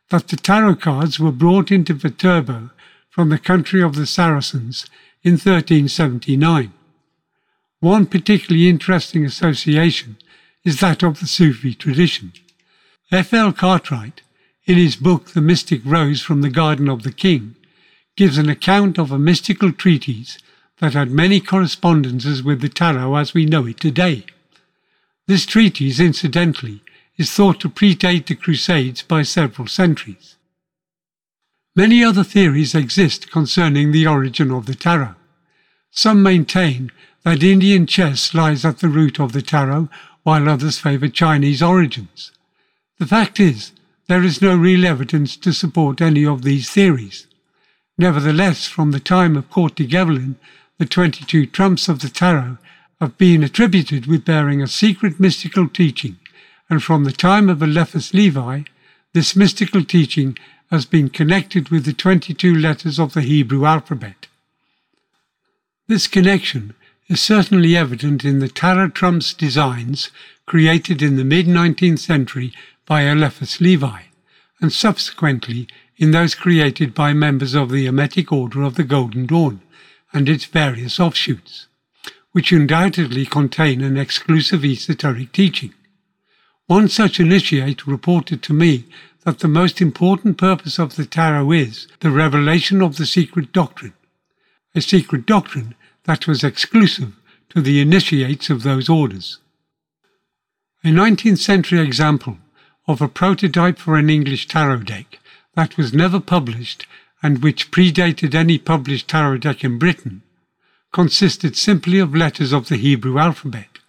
that 0.09 0.27
the 0.27 0.35
tarot 0.35 0.75
cards 0.75 1.19
were 1.19 1.31
brought 1.31 1.71
into 1.71 1.95
Viterbo 1.95 2.69
from 3.09 3.29
the 3.29 3.39
country 3.39 3.81
of 3.81 3.95
the 3.95 4.05
Saracens 4.05 4.85
in 5.23 5.33
1379. 5.33 6.71
One 7.79 8.05
particularly 8.05 8.69
interesting 8.69 9.25
association 9.25 10.17
is 10.63 10.79
that 10.81 11.01
of 11.01 11.19
the 11.19 11.27
Sufi 11.27 11.73
tradition. 11.73 12.33
F. 13.13 13.33
L. 13.33 13.51
Cartwright, 13.51 14.21
in 14.63 14.77
his 14.77 14.95
book 14.95 15.31
The 15.31 15.41
Mystic 15.41 15.81
Rose 15.83 16.21
from 16.21 16.39
the 16.39 16.49
Garden 16.49 16.87
of 16.87 17.03
the 17.03 17.11
King, 17.11 17.57
gives 18.15 18.37
an 18.37 18.47
account 18.47 18.97
of 18.97 19.11
a 19.11 19.19
mystical 19.19 19.73
treatise 19.73 20.37
that 20.79 20.93
had 20.93 21.11
many 21.11 21.41
correspondences 21.41 22.41
with 22.41 22.61
the 22.61 22.69
tarot 22.69 23.13
as 23.15 23.33
we 23.33 23.45
know 23.45 23.65
it 23.65 23.81
today. 23.81 24.23
This 25.27 25.45
treatise, 25.45 25.99
incidentally, 25.99 26.83
is 27.17 27.29
thought 27.29 27.59
to 27.59 27.69
predate 27.69 28.27
the 28.27 28.35
Crusades 28.35 29.01
by 29.01 29.23
several 29.23 29.67
centuries. 29.67 30.37
Many 31.75 32.05
other 32.05 32.23
theories 32.23 32.73
exist 32.73 33.29
concerning 33.29 33.91
the 33.91 34.07
origin 34.07 34.51
of 34.51 34.67
the 34.67 34.75
tarot. 34.75 35.15
Some 35.91 36.23
maintain 36.23 36.93
that 37.23 37.43
Indian 37.43 37.87
chess 37.87 38.33
lies 38.33 38.63
at 38.63 38.79
the 38.79 38.87
root 38.87 39.19
of 39.19 39.33
the 39.33 39.41
tarot, 39.41 39.89
while 40.23 40.47
others 40.47 40.79
favour 40.79 41.09
Chinese 41.09 41.61
origins. 41.61 42.31
The 43.01 43.07
fact 43.07 43.39
is, 43.39 43.71
there 44.07 44.21
is 44.21 44.43
no 44.43 44.55
real 44.55 44.85
evidence 44.85 45.35
to 45.37 45.53
support 45.53 46.01
any 46.01 46.23
of 46.23 46.43
these 46.43 46.69
theories. 46.69 47.25
Nevertheless, 47.97 48.67
from 48.67 48.91
the 48.91 48.99
time 48.99 49.35
of 49.35 49.49
Court 49.49 49.73
de 49.73 49.87
the 49.87 50.85
22 50.85 51.47
trumps 51.47 51.89
of 51.89 52.01
the 52.01 52.09
tarot 52.09 52.59
have 52.99 53.17
been 53.17 53.41
attributed 53.41 54.05
with 54.05 54.23
bearing 54.23 54.61
a 54.61 54.67
secret 54.67 55.19
mystical 55.19 55.67
teaching, 55.67 56.19
and 56.69 56.83
from 56.83 57.03
the 57.03 57.11
time 57.11 57.49
of 57.49 57.63
Eliphas 57.63 58.13
Levi, 58.13 58.61
this 59.13 59.35
mystical 59.35 59.83
teaching 59.83 60.37
has 60.69 60.85
been 60.85 61.09
connected 61.09 61.69
with 61.69 61.85
the 61.85 61.93
22 61.93 62.53
letters 62.53 62.99
of 62.99 63.13
the 63.13 63.21
Hebrew 63.21 63.65
alphabet. 63.65 64.27
This 65.87 66.05
connection 66.05 66.75
is 67.09 67.19
certainly 67.19 67.75
evident 67.75 68.23
in 68.23 68.37
the 68.37 68.47
tarot 68.47 68.89
trumps 68.89 69.33
designs 69.33 70.11
created 70.45 71.01
in 71.01 71.15
the 71.15 71.23
mid 71.23 71.47
19th 71.47 71.97
century 71.97 72.53
by 72.85 73.01
Eliphas 73.01 73.61
Levi, 73.61 74.03
and 74.59 74.71
subsequently 74.71 75.67
in 75.97 76.11
those 76.11 76.35
created 76.35 76.93
by 76.93 77.13
members 77.13 77.53
of 77.53 77.69
the 77.69 77.85
Hermetic 77.85 78.31
Order 78.31 78.63
of 78.63 78.75
the 78.75 78.83
Golden 78.83 79.25
Dawn 79.25 79.61
and 80.13 80.27
its 80.27 80.45
various 80.45 80.99
offshoots, 80.99 81.67
which 82.31 82.51
undoubtedly 82.51 83.25
contain 83.25 83.81
an 83.81 83.97
exclusive 83.97 84.65
esoteric 84.65 85.31
teaching. 85.31 85.73
One 86.67 86.87
such 86.87 87.19
initiate 87.19 87.85
reported 87.85 88.41
to 88.43 88.53
me 88.53 88.85
that 89.25 89.39
the 89.39 89.47
most 89.47 89.81
important 89.81 90.37
purpose 90.37 90.79
of 90.79 90.95
the 90.95 91.05
tarot 91.05 91.51
is 91.51 91.87
the 91.99 92.11
revelation 92.11 92.81
of 92.81 92.97
the 92.97 93.05
secret 93.05 93.51
doctrine, 93.51 93.93
a 94.73 94.81
secret 94.81 95.25
doctrine 95.25 95.75
that 96.05 96.27
was 96.27 96.43
exclusive 96.43 97.13
to 97.49 97.61
the 97.61 97.81
initiates 97.81 98.49
of 98.49 98.63
those 98.63 98.89
orders. 98.89 99.39
A 100.83 100.87
19th 100.87 101.37
century 101.37 101.79
example 101.79 102.39
of 102.87 103.01
a 103.01 103.07
prototype 103.07 103.77
for 103.77 103.97
an 103.97 104.09
English 104.09 104.47
tarot 104.47 104.83
deck 104.83 105.19
that 105.55 105.77
was 105.77 105.93
never 105.93 106.19
published 106.19 106.87
and 107.23 107.43
which 107.43 107.71
predated 107.71 108.33
any 108.33 108.57
published 108.57 109.07
tarot 109.07 109.37
deck 109.37 109.63
in 109.63 109.77
Britain 109.77 110.23
consisted 110.91 111.55
simply 111.55 111.99
of 111.99 112.15
letters 112.15 112.51
of 112.51 112.67
the 112.67 112.75
Hebrew 112.75 113.17
alphabet, 113.17 113.79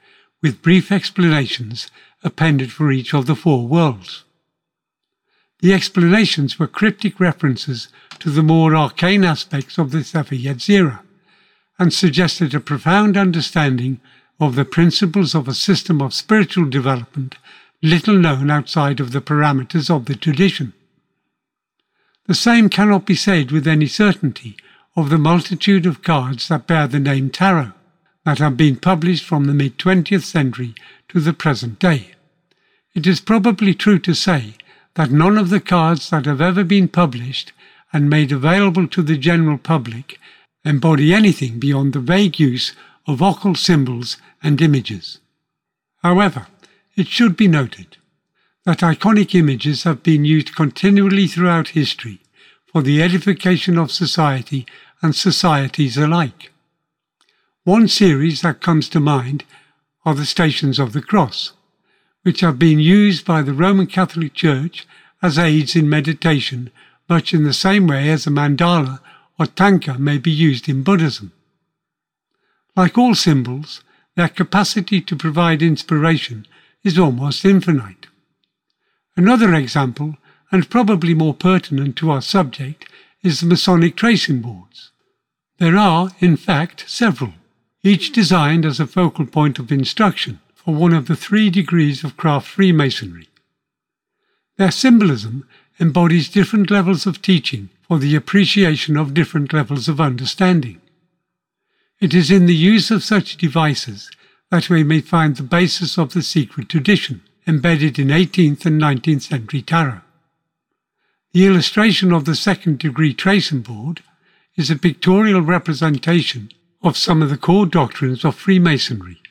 with 0.40 0.62
brief 0.62 0.92
explanations 0.92 1.90
appended 2.22 2.72
for 2.72 2.92
each 2.92 3.12
of 3.12 3.26
the 3.26 3.34
four 3.34 3.66
worlds. 3.66 4.24
The 5.60 5.72
explanations 5.72 6.58
were 6.58 6.66
cryptic 6.66 7.18
references 7.18 7.88
to 8.20 8.30
the 8.30 8.42
more 8.42 8.74
arcane 8.74 9.24
aspects 9.24 9.78
of 9.78 9.90
the 9.90 10.04
Sefer 10.04 10.34
Yetzirah, 10.34 11.00
and 11.78 11.92
suggested 11.92 12.54
a 12.54 12.60
profound 12.60 13.16
understanding 13.16 14.00
of 14.38 14.54
the 14.54 14.64
principles 14.64 15.34
of 15.34 15.48
a 15.48 15.54
system 15.54 16.00
of 16.00 16.14
spiritual 16.14 16.68
development 16.68 17.36
little 17.82 18.16
known 18.16 18.50
outside 18.50 19.00
of 19.00 19.12
the 19.12 19.20
parameters 19.20 19.90
of 19.90 20.04
the 20.04 20.14
tradition. 20.14 20.72
The 22.26 22.34
same 22.34 22.68
cannot 22.68 23.04
be 23.04 23.16
said 23.16 23.50
with 23.50 23.66
any 23.66 23.86
certainty 23.86 24.56
of 24.94 25.10
the 25.10 25.18
multitude 25.18 25.86
of 25.86 26.02
cards 26.02 26.48
that 26.48 26.66
bear 26.66 26.86
the 26.86 27.00
name 27.00 27.30
tarot 27.30 27.72
that 28.24 28.38
have 28.38 28.56
been 28.56 28.76
published 28.76 29.24
from 29.24 29.46
the 29.46 29.54
mid 29.54 29.78
20th 29.78 30.22
century 30.22 30.74
to 31.08 31.18
the 31.18 31.32
present 31.32 31.78
day. 31.78 32.12
It 32.94 33.06
is 33.06 33.20
probably 33.20 33.74
true 33.74 33.98
to 34.00 34.14
say 34.14 34.54
that 34.94 35.10
none 35.10 35.36
of 35.36 35.50
the 35.50 35.60
cards 35.60 36.10
that 36.10 36.26
have 36.26 36.40
ever 36.40 36.62
been 36.62 36.88
published 36.88 37.52
and 37.92 38.08
made 38.08 38.30
available 38.30 38.86
to 38.88 39.02
the 39.02 39.16
general 39.16 39.58
public 39.58 40.20
embody 40.64 41.12
anything 41.12 41.58
beyond 41.58 41.92
the 41.92 42.00
vague 42.00 42.38
use 42.38 42.74
of 43.06 43.20
occult 43.20 43.58
symbols 43.58 44.16
and 44.42 44.60
images. 44.60 45.18
However, 46.02 46.46
it 46.96 47.08
should 47.08 47.36
be 47.36 47.48
noted 47.48 47.96
that 48.64 48.78
iconic 48.78 49.34
images 49.34 49.82
have 49.84 50.02
been 50.02 50.24
used 50.24 50.54
continually 50.54 51.26
throughout 51.26 51.68
history 51.68 52.20
for 52.66 52.82
the 52.82 53.02
edification 53.02 53.76
of 53.76 53.90
society 53.90 54.66
and 55.02 55.16
societies 55.16 55.96
alike. 55.96 56.52
One 57.64 57.88
series 57.88 58.42
that 58.42 58.60
comes 58.60 58.88
to 58.90 59.00
mind 59.00 59.44
are 60.04 60.14
the 60.14 60.26
Stations 60.26 60.78
of 60.78 60.92
the 60.92 61.02
Cross, 61.02 61.52
which 62.22 62.40
have 62.40 62.58
been 62.58 62.78
used 62.78 63.24
by 63.24 63.42
the 63.42 63.52
Roman 63.52 63.86
Catholic 63.86 64.34
Church 64.34 64.86
as 65.22 65.38
aids 65.38 65.74
in 65.76 65.88
meditation, 65.88 66.70
much 67.08 67.34
in 67.34 67.44
the 67.44 67.52
same 67.52 67.86
way 67.86 68.10
as 68.10 68.26
a 68.26 68.30
mandala 68.30 69.00
or 69.38 69.46
thangka 69.46 69.98
may 69.98 70.18
be 70.18 70.30
used 70.30 70.68
in 70.68 70.82
Buddhism. 70.82 71.32
Like 72.76 72.96
all 72.96 73.14
symbols, 73.14 73.82
their 74.14 74.28
capacity 74.28 75.00
to 75.00 75.16
provide 75.16 75.62
inspiration 75.62 76.46
is 76.84 76.98
almost 76.98 77.44
infinite. 77.44 78.06
Another 79.16 79.54
example, 79.54 80.16
and 80.50 80.70
probably 80.70 81.14
more 81.14 81.34
pertinent 81.34 81.96
to 81.96 82.10
our 82.10 82.22
subject, 82.22 82.86
is 83.22 83.40
the 83.40 83.46
Masonic 83.46 83.96
tracing 83.96 84.40
boards. 84.40 84.90
There 85.58 85.76
are, 85.76 86.10
in 86.18 86.36
fact, 86.36 86.84
several, 86.88 87.34
each 87.82 88.12
designed 88.12 88.64
as 88.64 88.80
a 88.80 88.86
focal 88.86 89.26
point 89.26 89.58
of 89.58 89.70
instruction 89.70 90.40
for 90.54 90.74
one 90.74 90.92
of 90.92 91.06
the 91.06 91.16
three 91.16 91.50
degrees 91.50 92.04
of 92.04 92.16
craft 92.16 92.48
Freemasonry. 92.48 93.28
Their 94.56 94.70
symbolism 94.70 95.46
embodies 95.80 96.28
different 96.28 96.70
levels 96.70 97.06
of 97.06 97.22
teaching 97.22 97.68
for 97.82 97.98
the 97.98 98.14
appreciation 98.14 98.96
of 98.96 99.14
different 99.14 99.52
levels 99.52 99.88
of 99.88 100.00
understanding. 100.00 100.80
It 102.00 102.14
is 102.14 102.30
in 102.30 102.46
the 102.46 102.54
use 102.54 102.90
of 102.90 103.04
such 103.04 103.36
devices 103.36 104.10
that 104.52 104.68
we 104.68 104.84
may 104.84 105.00
find 105.00 105.36
the 105.36 105.42
basis 105.42 105.96
of 105.96 106.12
the 106.12 106.20
secret 106.20 106.68
tradition 106.68 107.22
embedded 107.46 107.98
in 107.98 108.08
18th 108.08 108.66
and 108.66 108.78
19th 108.78 109.22
century 109.22 109.62
tarot. 109.62 110.02
The 111.32 111.46
illustration 111.46 112.12
of 112.12 112.26
the 112.26 112.34
second 112.34 112.78
degree 112.78 113.14
tracing 113.14 113.62
board 113.62 114.02
is 114.54 114.70
a 114.70 114.76
pictorial 114.76 115.40
representation 115.40 116.50
of 116.82 116.98
some 116.98 117.22
of 117.22 117.30
the 117.30 117.38
core 117.38 117.64
doctrines 117.64 118.26
of 118.26 118.34
Freemasonry. 118.34 119.22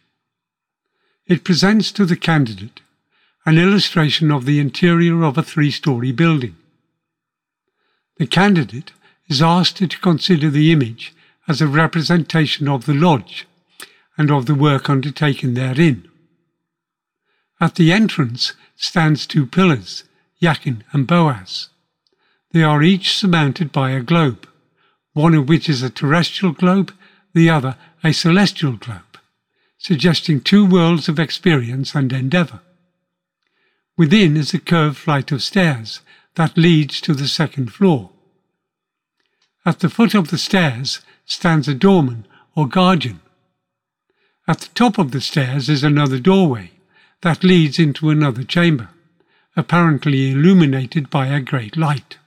It 1.27 1.43
presents 1.43 1.91
to 1.91 2.05
the 2.05 2.17
candidate 2.17 2.81
an 3.45 3.59
illustration 3.59 4.31
of 4.31 4.45
the 4.45 4.59
interior 4.59 5.21
of 5.21 5.37
a 5.37 5.43
three 5.43 5.69
story 5.69 6.11
building. 6.11 6.55
The 8.17 8.25
candidate 8.25 8.91
is 9.27 9.39
asked 9.39 9.77
to 9.77 9.99
consider 9.99 10.49
the 10.49 10.71
image 10.71 11.13
as 11.47 11.61
a 11.61 11.67
representation 11.67 12.67
of 12.67 12.87
the 12.87 12.95
lodge 12.95 13.45
and 14.17 14.31
of 14.31 14.45
the 14.45 14.55
work 14.55 14.89
undertaken 14.89 15.53
therein. 15.53 16.07
At 17.59 17.75
the 17.75 17.91
entrance 17.91 18.53
stands 18.75 19.27
two 19.27 19.45
pillars, 19.45 20.03
Yakin 20.39 20.83
and 20.91 21.05
Boaz. 21.05 21.69
They 22.51 22.63
are 22.63 22.83
each 22.83 23.15
surmounted 23.15 23.71
by 23.71 23.91
a 23.91 24.01
globe, 24.01 24.47
one 25.13 25.35
of 25.35 25.47
which 25.47 25.69
is 25.69 25.81
a 25.81 25.89
terrestrial 25.89 26.53
globe, 26.53 26.93
the 27.33 27.49
other 27.49 27.77
a 28.03 28.11
celestial 28.11 28.73
globe, 28.73 29.19
suggesting 29.77 30.41
two 30.41 30.65
worlds 30.65 31.07
of 31.07 31.19
experience 31.19 31.93
and 31.95 32.11
endeavour. 32.11 32.61
Within 33.97 34.35
is 34.35 34.53
a 34.53 34.59
curved 34.59 34.97
flight 34.97 35.31
of 35.31 35.43
stairs 35.43 36.01
that 36.35 36.57
leads 36.57 36.99
to 37.01 37.13
the 37.13 37.27
second 37.27 37.71
floor. 37.71 38.09
At 39.65 39.79
the 39.79 39.89
foot 39.89 40.15
of 40.15 40.29
the 40.29 40.37
stairs 40.37 41.01
stands 41.25 41.67
a 41.67 41.75
doorman 41.75 42.25
or 42.55 42.67
guardian. 42.67 43.19
At 44.47 44.59
the 44.59 44.69
top 44.73 44.97
of 44.97 45.11
the 45.11 45.21
stairs 45.21 45.69
is 45.69 45.83
another 45.83 46.19
doorway 46.19 46.71
that 47.21 47.43
leads 47.43 47.77
into 47.77 48.09
another 48.09 48.43
chamber, 48.43 48.89
apparently 49.55 50.31
illuminated 50.31 51.09
by 51.09 51.27
a 51.27 51.39
great 51.39 51.77
light. 51.77 52.17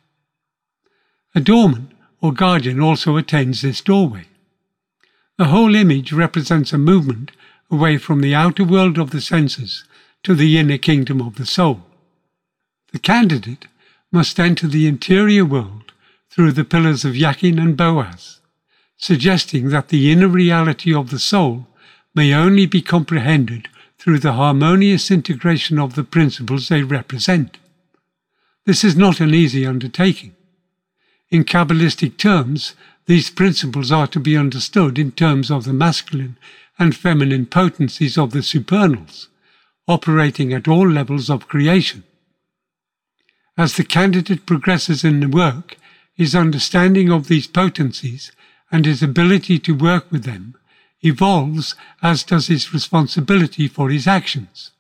A 1.35 1.41
doorman 1.41 1.93
or 2.21 2.33
guardian 2.33 2.81
also 2.81 3.17
attends 3.17 3.63
this 3.63 3.81
doorway. 3.81 4.27
The 5.37 5.47
whole 5.47 5.75
image 5.75 6.13
represents 6.13 6.73
a 6.73 6.79
movement 6.79 7.33
away 7.71 7.99
from 7.99 8.21
the 8.21 8.35
outer 8.35 8.63
world 8.63 8.99
of 8.99 9.11
the 9.11 9.21
senses 9.21 9.85
to 10.23 10.35
the 10.35 10.57
inner 10.57 10.79
kingdom 10.79 11.21
of 11.21 11.35
the 11.35 11.47
soul. 11.47 11.85
The 12.93 13.01
candidate 13.01 13.67
must 14.13 14.39
enter 14.39 14.69
the 14.69 14.87
interior 14.87 15.45
world 15.45 15.93
through 16.31 16.53
the 16.53 16.65
pillars 16.65 17.05
of 17.05 17.17
Yakin 17.17 17.59
and 17.59 17.77
Boaz, 17.77 18.41
suggesting 18.97 19.71
that 19.71 19.89
the 19.89 20.13
inner 20.13 20.29
reality 20.29 20.95
of 20.95 21.11
the 21.11 21.19
soul 21.19 21.67
may 22.15 22.33
only 22.33 22.67
be 22.67 22.81
comprehended 22.81 23.69
through 23.99 24.19
the 24.19 24.35
harmonious 24.35 25.11
integration 25.11 25.79
of 25.79 25.95
the 25.95 26.05
principles 26.05 26.69
they 26.69 26.83
represent. 26.83 27.59
This 28.67 28.85
is 28.85 28.97
not 28.97 29.21
an 29.21 29.35
easy 29.35 29.67
undertaking. 29.67 30.35
In 31.31 31.45
Kabbalistic 31.45 32.17
terms, 32.17 32.75
these 33.07 33.31
principles 33.31 33.91
are 33.93 34.07
to 34.09 34.21
be 34.21 34.37
understood 34.37 34.99
in 34.99 35.13
terms 35.13 35.51
of 35.51 35.65
the 35.65 35.73
masculine 35.73 36.37
and 36.79 36.97
feminine 36.97 37.47
potencies 37.47 38.17
of 38.17 38.33
the 38.33 38.43
supernals, 38.43 39.29
operating 39.87 40.53
at 40.53 40.69
all 40.69 40.89
levels 40.89 41.29
of 41.29 41.49
creation. 41.49 42.05
As 43.57 43.77
the 43.77 43.85
candidate 43.85 44.47
progresses 44.47 45.05
in 45.05 45.21
the 45.21 45.29
work, 45.29 45.77
his 46.15 46.35
understanding 46.35 47.11
of 47.11 47.29
these 47.29 47.47
potencies 47.47 48.33
and 48.73 48.87
his 48.87 49.03
ability 49.03 49.59
to 49.61 49.75
work 49.75 50.11
with 50.11 50.25
them 50.25 50.57
evolves 51.05 51.75
as 52.03 52.25
does 52.25 52.47
his 52.47 52.73
responsibility 52.73 53.69
for 53.69 53.91
his 53.91 54.07
actions. 54.07 54.71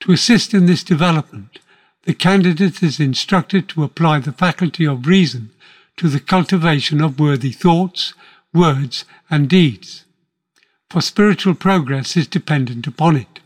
To 0.00 0.12
assist 0.12 0.54
in 0.54 0.66
this 0.66 0.84
development, 0.84 1.58
the 2.04 2.14
candidate 2.14 2.82
is 2.82 3.00
instructed 3.00 3.68
to 3.68 3.84
apply 3.84 4.20
the 4.20 4.32
faculty 4.32 4.86
of 4.86 5.06
reason 5.06 5.50
to 5.96 6.08
the 6.08 6.20
cultivation 6.20 7.00
of 7.00 7.18
worthy 7.18 7.50
thoughts, 7.50 8.14
words, 8.54 9.04
and 9.28 9.48
deeds. 9.48 10.04
For 10.88 11.02
spiritual 11.02 11.54
progress 11.54 12.16
is 12.16 12.26
dependent 12.26 12.86
upon 12.86 13.16
it. 13.16 13.40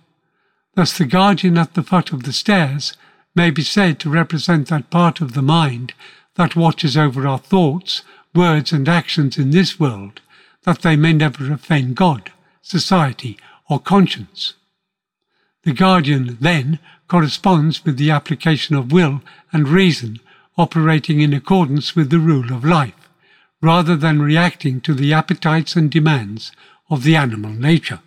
Thus, 0.75 0.97
the 0.97 1.07
guardian 1.07 1.59
at 1.59 1.75
the 1.75 1.83
foot 1.83 2.13
of 2.13 2.23
the 2.23 2.33
stairs 2.33 2.97
may 3.35 3.51
be 3.51 3.65
said 3.65 3.99
to 4.01 4.11
represent 4.11 4.69
that 4.69 4.91
part 4.91 5.21
of 5.21 5.33
the 5.33 5.43
mind 5.43 5.95
that 6.37 6.57
watches 6.57 6.97
over 6.97 7.27
our 7.27 7.39
thoughts, 7.39 8.03
words, 8.35 8.73
and 8.73 8.89
actions 8.89 9.39
in 9.39 9.51
this 9.51 9.81
world, 9.81 10.21
that 10.65 10.83
they 10.83 10.97
may 10.97 11.13
never 11.13 11.53
offend 11.53 11.97
God, 11.97 12.33
society, 12.63 13.39
or 13.69 13.81
conscience. 13.81 14.55
The 15.65 15.73
guardian, 15.73 16.39
then, 16.41 16.79
corresponds 17.09 17.85
with 17.85 17.97
the 17.97 18.11
application 18.11 18.75
of 18.75 18.93
will 18.93 19.23
and 19.53 19.69
reason 19.69 20.19
operating 20.57 21.21
in 21.21 21.33
accordance 21.33 21.97
with 21.97 22.11
the 22.11 22.19
rule 22.19 22.53
of 22.53 22.65
life, 22.65 23.09
rather 23.61 23.97
than 23.97 24.21
reacting 24.21 24.81
to 24.81 24.95
the 24.95 25.13
appetites 25.13 25.77
and 25.77 25.91
demands 25.91 26.53
of 26.91 27.05
the 27.05 27.17
animal 27.17 27.51
nature. 27.53 28.01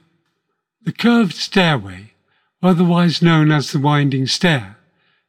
The 0.83 0.91
curved 0.91 1.33
stairway, 1.33 2.13
otherwise 2.61 3.21
known 3.21 3.51
as 3.51 3.71
the 3.71 3.79
winding 3.79 4.27
stair, 4.27 4.77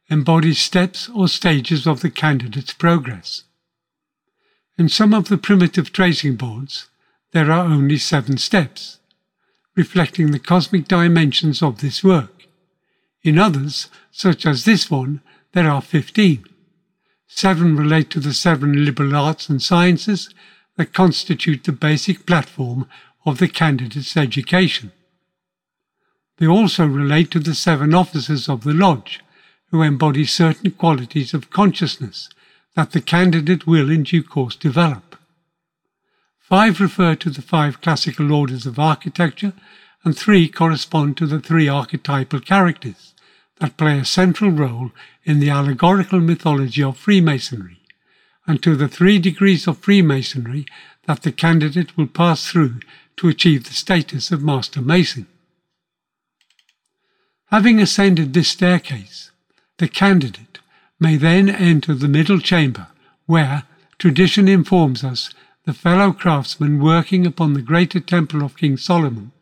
embodies 0.09 0.59
steps 0.59 1.09
or 1.09 1.27
stages 1.27 1.87
of 1.87 2.01
the 2.01 2.09
candidate's 2.09 2.73
progress. 2.73 3.43
In 4.77 4.89
some 4.89 5.13
of 5.13 5.27
the 5.27 5.37
primitive 5.37 5.91
tracing 5.91 6.35
boards, 6.35 6.87
there 7.31 7.51
are 7.51 7.65
only 7.65 7.97
seven 7.97 8.37
steps, 8.37 8.99
reflecting 9.75 10.31
the 10.31 10.39
cosmic 10.39 10.87
dimensions 10.87 11.61
of 11.61 11.81
this 11.81 12.03
work. 12.03 12.47
In 13.23 13.37
others, 13.37 13.89
such 14.11 14.45
as 14.45 14.65
this 14.65 14.89
one, 14.89 15.21
there 15.53 15.69
are 15.69 15.81
15. 15.81 16.45
Seven 17.27 17.75
relate 17.75 18.09
to 18.11 18.19
the 18.19 18.33
seven 18.33 18.85
liberal 18.85 19.15
arts 19.15 19.49
and 19.49 19.61
sciences 19.61 20.29
that 20.77 20.93
constitute 20.93 21.63
the 21.63 21.71
basic 21.71 22.25
platform 22.25 22.87
of 23.25 23.39
the 23.39 23.47
candidate's 23.47 24.15
education. 24.15 24.91
They 26.37 26.47
also 26.47 26.85
relate 26.85 27.31
to 27.31 27.39
the 27.39 27.55
seven 27.55 27.93
officers 27.93 28.47
of 28.47 28.63
the 28.63 28.73
lodge, 28.73 29.21
who 29.71 29.81
embody 29.81 30.25
certain 30.25 30.71
qualities 30.71 31.33
of 31.33 31.49
consciousness 31.49 32.29
that 32.75 32.91
the 32.91 33.01
candidate 33.01 33.67
will 33.67 33.89
in 33.89 34.03
due 34.03 34.23
course 34.23 34.55
develop. 34.55 35.06
Five 36.47 36.79
refer 36.79 37.13
to 37.15 37.29
the 37.29 37.41
five 37.41 37.81
classical 37.81 38.31
orders 38.31 38.65
of 38.65 38.79
architecture, 38.79 39.51
and 40.05 40.17
three 40.17 40.47
correspond 40.47 41.17
to 41.17 41.27
the 41.27 41.41
three 41.41 41.67
archetypal 41.67 42.39
characters 42.39 43.13
that 43.59 43.75
play 43.75 43.99
a 43.99 44.05
central 44.05 44.51
role 44.51 44.91
in 45.25 45.41
the 45.41 45.49
allegorical 45.49 46.21
mythology 46.21 46.81
of 46.81 46.97
Freemasonry, 46.97 47.81
and 48.45 48.63
to 48.63 48.77
the 48.77 48.87
three 48.87 49.19
degrees 49.19 49.67
of 49.67 49.79
Freemasonry 49.79 50.65
that 51.05 51.23
the 51.23 51.33
candidate 51.33 51.97
will 51.97 52.07
pass 52.07 52.47
through 52.47 52.79
to 53.17 53.27
achieve 53.27 53.65
the 53.65 53.73
status 53.73 54.31
of 54.31 54.41
Master 54.41 54.81
Mason. 54.81 55.27
Having 57.47 57.81
ascended 57.81 58.33
this 58.33 58.47
staircase, 58.47 59.31
the 59.79 59.89
candidate 59.89 60.59
may 60.97 61.17
then 61.17 61.49
enter 61.49 61.93
the 61.93 62.07
middle 62.07 62.39
chamber, 62.39 62.87
where, 63.25 63.63
tradition 63.97 64.47
informs 64.47 65.03
us, 65.03 65.33
the 65.67 65.73
fellow 65.73 66.13
craftsmen 66.13 66.81
working 66.81 67.25
upon 67.25 67.53
the 67.53 67.61
greater 67.61 67.99
temple 67.99 68.41
of 68.41 68.55
King 68.55 68.77
Solomon 68.77 69.33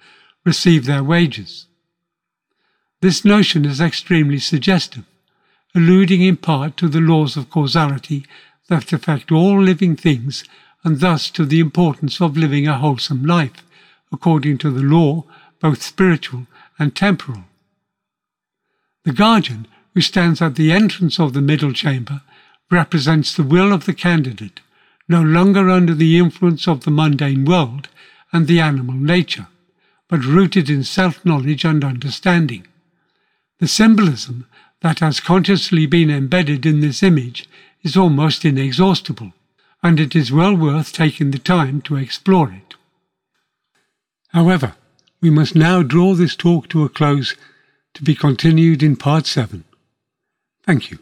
receive 0.43 0.87
their 0.87 1.03
wages. 1.03 1.67
This 2.99 3.23
notion 3.23 3.63
is 3.63 3.79
extremely 3.79 4.39
suggestive, 4.39 5.03
alluding 5.75 6.23
in 6.23 6.37
part 6.37 6.77
to 6.77 6.87
the 6.87 6.99
laws 6.99 7.37
of 7.37 7.51
causality 7.51 8.25
that 8.69 8.91
affect 8.91 9.31
all 9.31 9.61
living 9.61 9.95
things 9.95 10.43
and 10.83 10.99
thus 10.99 11.29
to 11.29 11.45
the 11.45 11.59
importance 11.59 12.19
of 12.19 12.35
living 12.35 12.67
a 12.67 12.79
wholesome 12.79 13.23
life, 13.23 13.63
according 14.11 14.57
to 14.57 14.71
the 14.71 14.81
law, 14.81 15.25
both 15.61 15.83
spiritual 15.83 16.47
and 16.79 16.95
temporal. 16.95 17.43
The 19.03 19.13
guardian, 19.13 19.67
who 19.93 20.01
stands 20.01 20.41
at 20.41 20.55
the 20.55 20.71
entrance 20.71 21.19
of 21.19 21.33
the 21.33 21.41
middle 21.41 21.71
chamber, 21.71 22.23
represents 22.71 23.35
the 23.35 23.43
will 23.43 23.71
of 23.71 23.85
the 23.85 23.93
candidate, 23.93 24.61
no 25.07 25.21
longer 25.21 25.69
under 25.69 25.93
the 25.93 26.17
influence 26.17 26.67
of 26.67 26.83
the 26.83 26.91
mundane 26.91 27.45
world 27.45 27.89
and 28.31 28.47
the 28.47 28.59
animal 28.59 28.95
nature, 28.95 29.47
but 30.07 30.25
rooted 30.25 30.69
in 30.69 30.83
self 30.83 31.23
knowledge 31.25 31.63
and 31.63 31.83
understanding. 31.83 32.67
The 33.59 33.67
symbolism 33.67 34.47
that 34.81 34.99
has 34.99 35.19
consciously 35.19 35.85
been 35.85 36.09
embedded 36.09 36.65
in 36.65 36.79
this 36.79 37.01
image 37.01 37.47
is 37.83 37.95
almost 37.95 38.43
inexhaustible, 38.43 39.33
and 39.81 39.99
it 39.99 40.15
is 40.15 40.31
well 40.31 40.55
worth 40.55 40.91
taking 40.91 41.31
the 41.31 41.39
time 41.39 41.81
to 41.81 41.95
explore 41.95 42.51
it. 42.51 42.75
However, 44.29 44.75
we 45.21 45.29
must 45.29 45.55
now 45.55 45.81
draw 45.81 46.13
this 46.13 46.35
talk 46.35 46.67
to 46.69 46.83
a 46.83 46.89
close 46.89 47.35
to 47.93 48.03
be 48.03 48.15
continued 48.15 48.83
in 48.83 48.95
part 48.95 49.25
7. 49.25 49.63
Thank 50.65 50.91
you. 50.91 50.99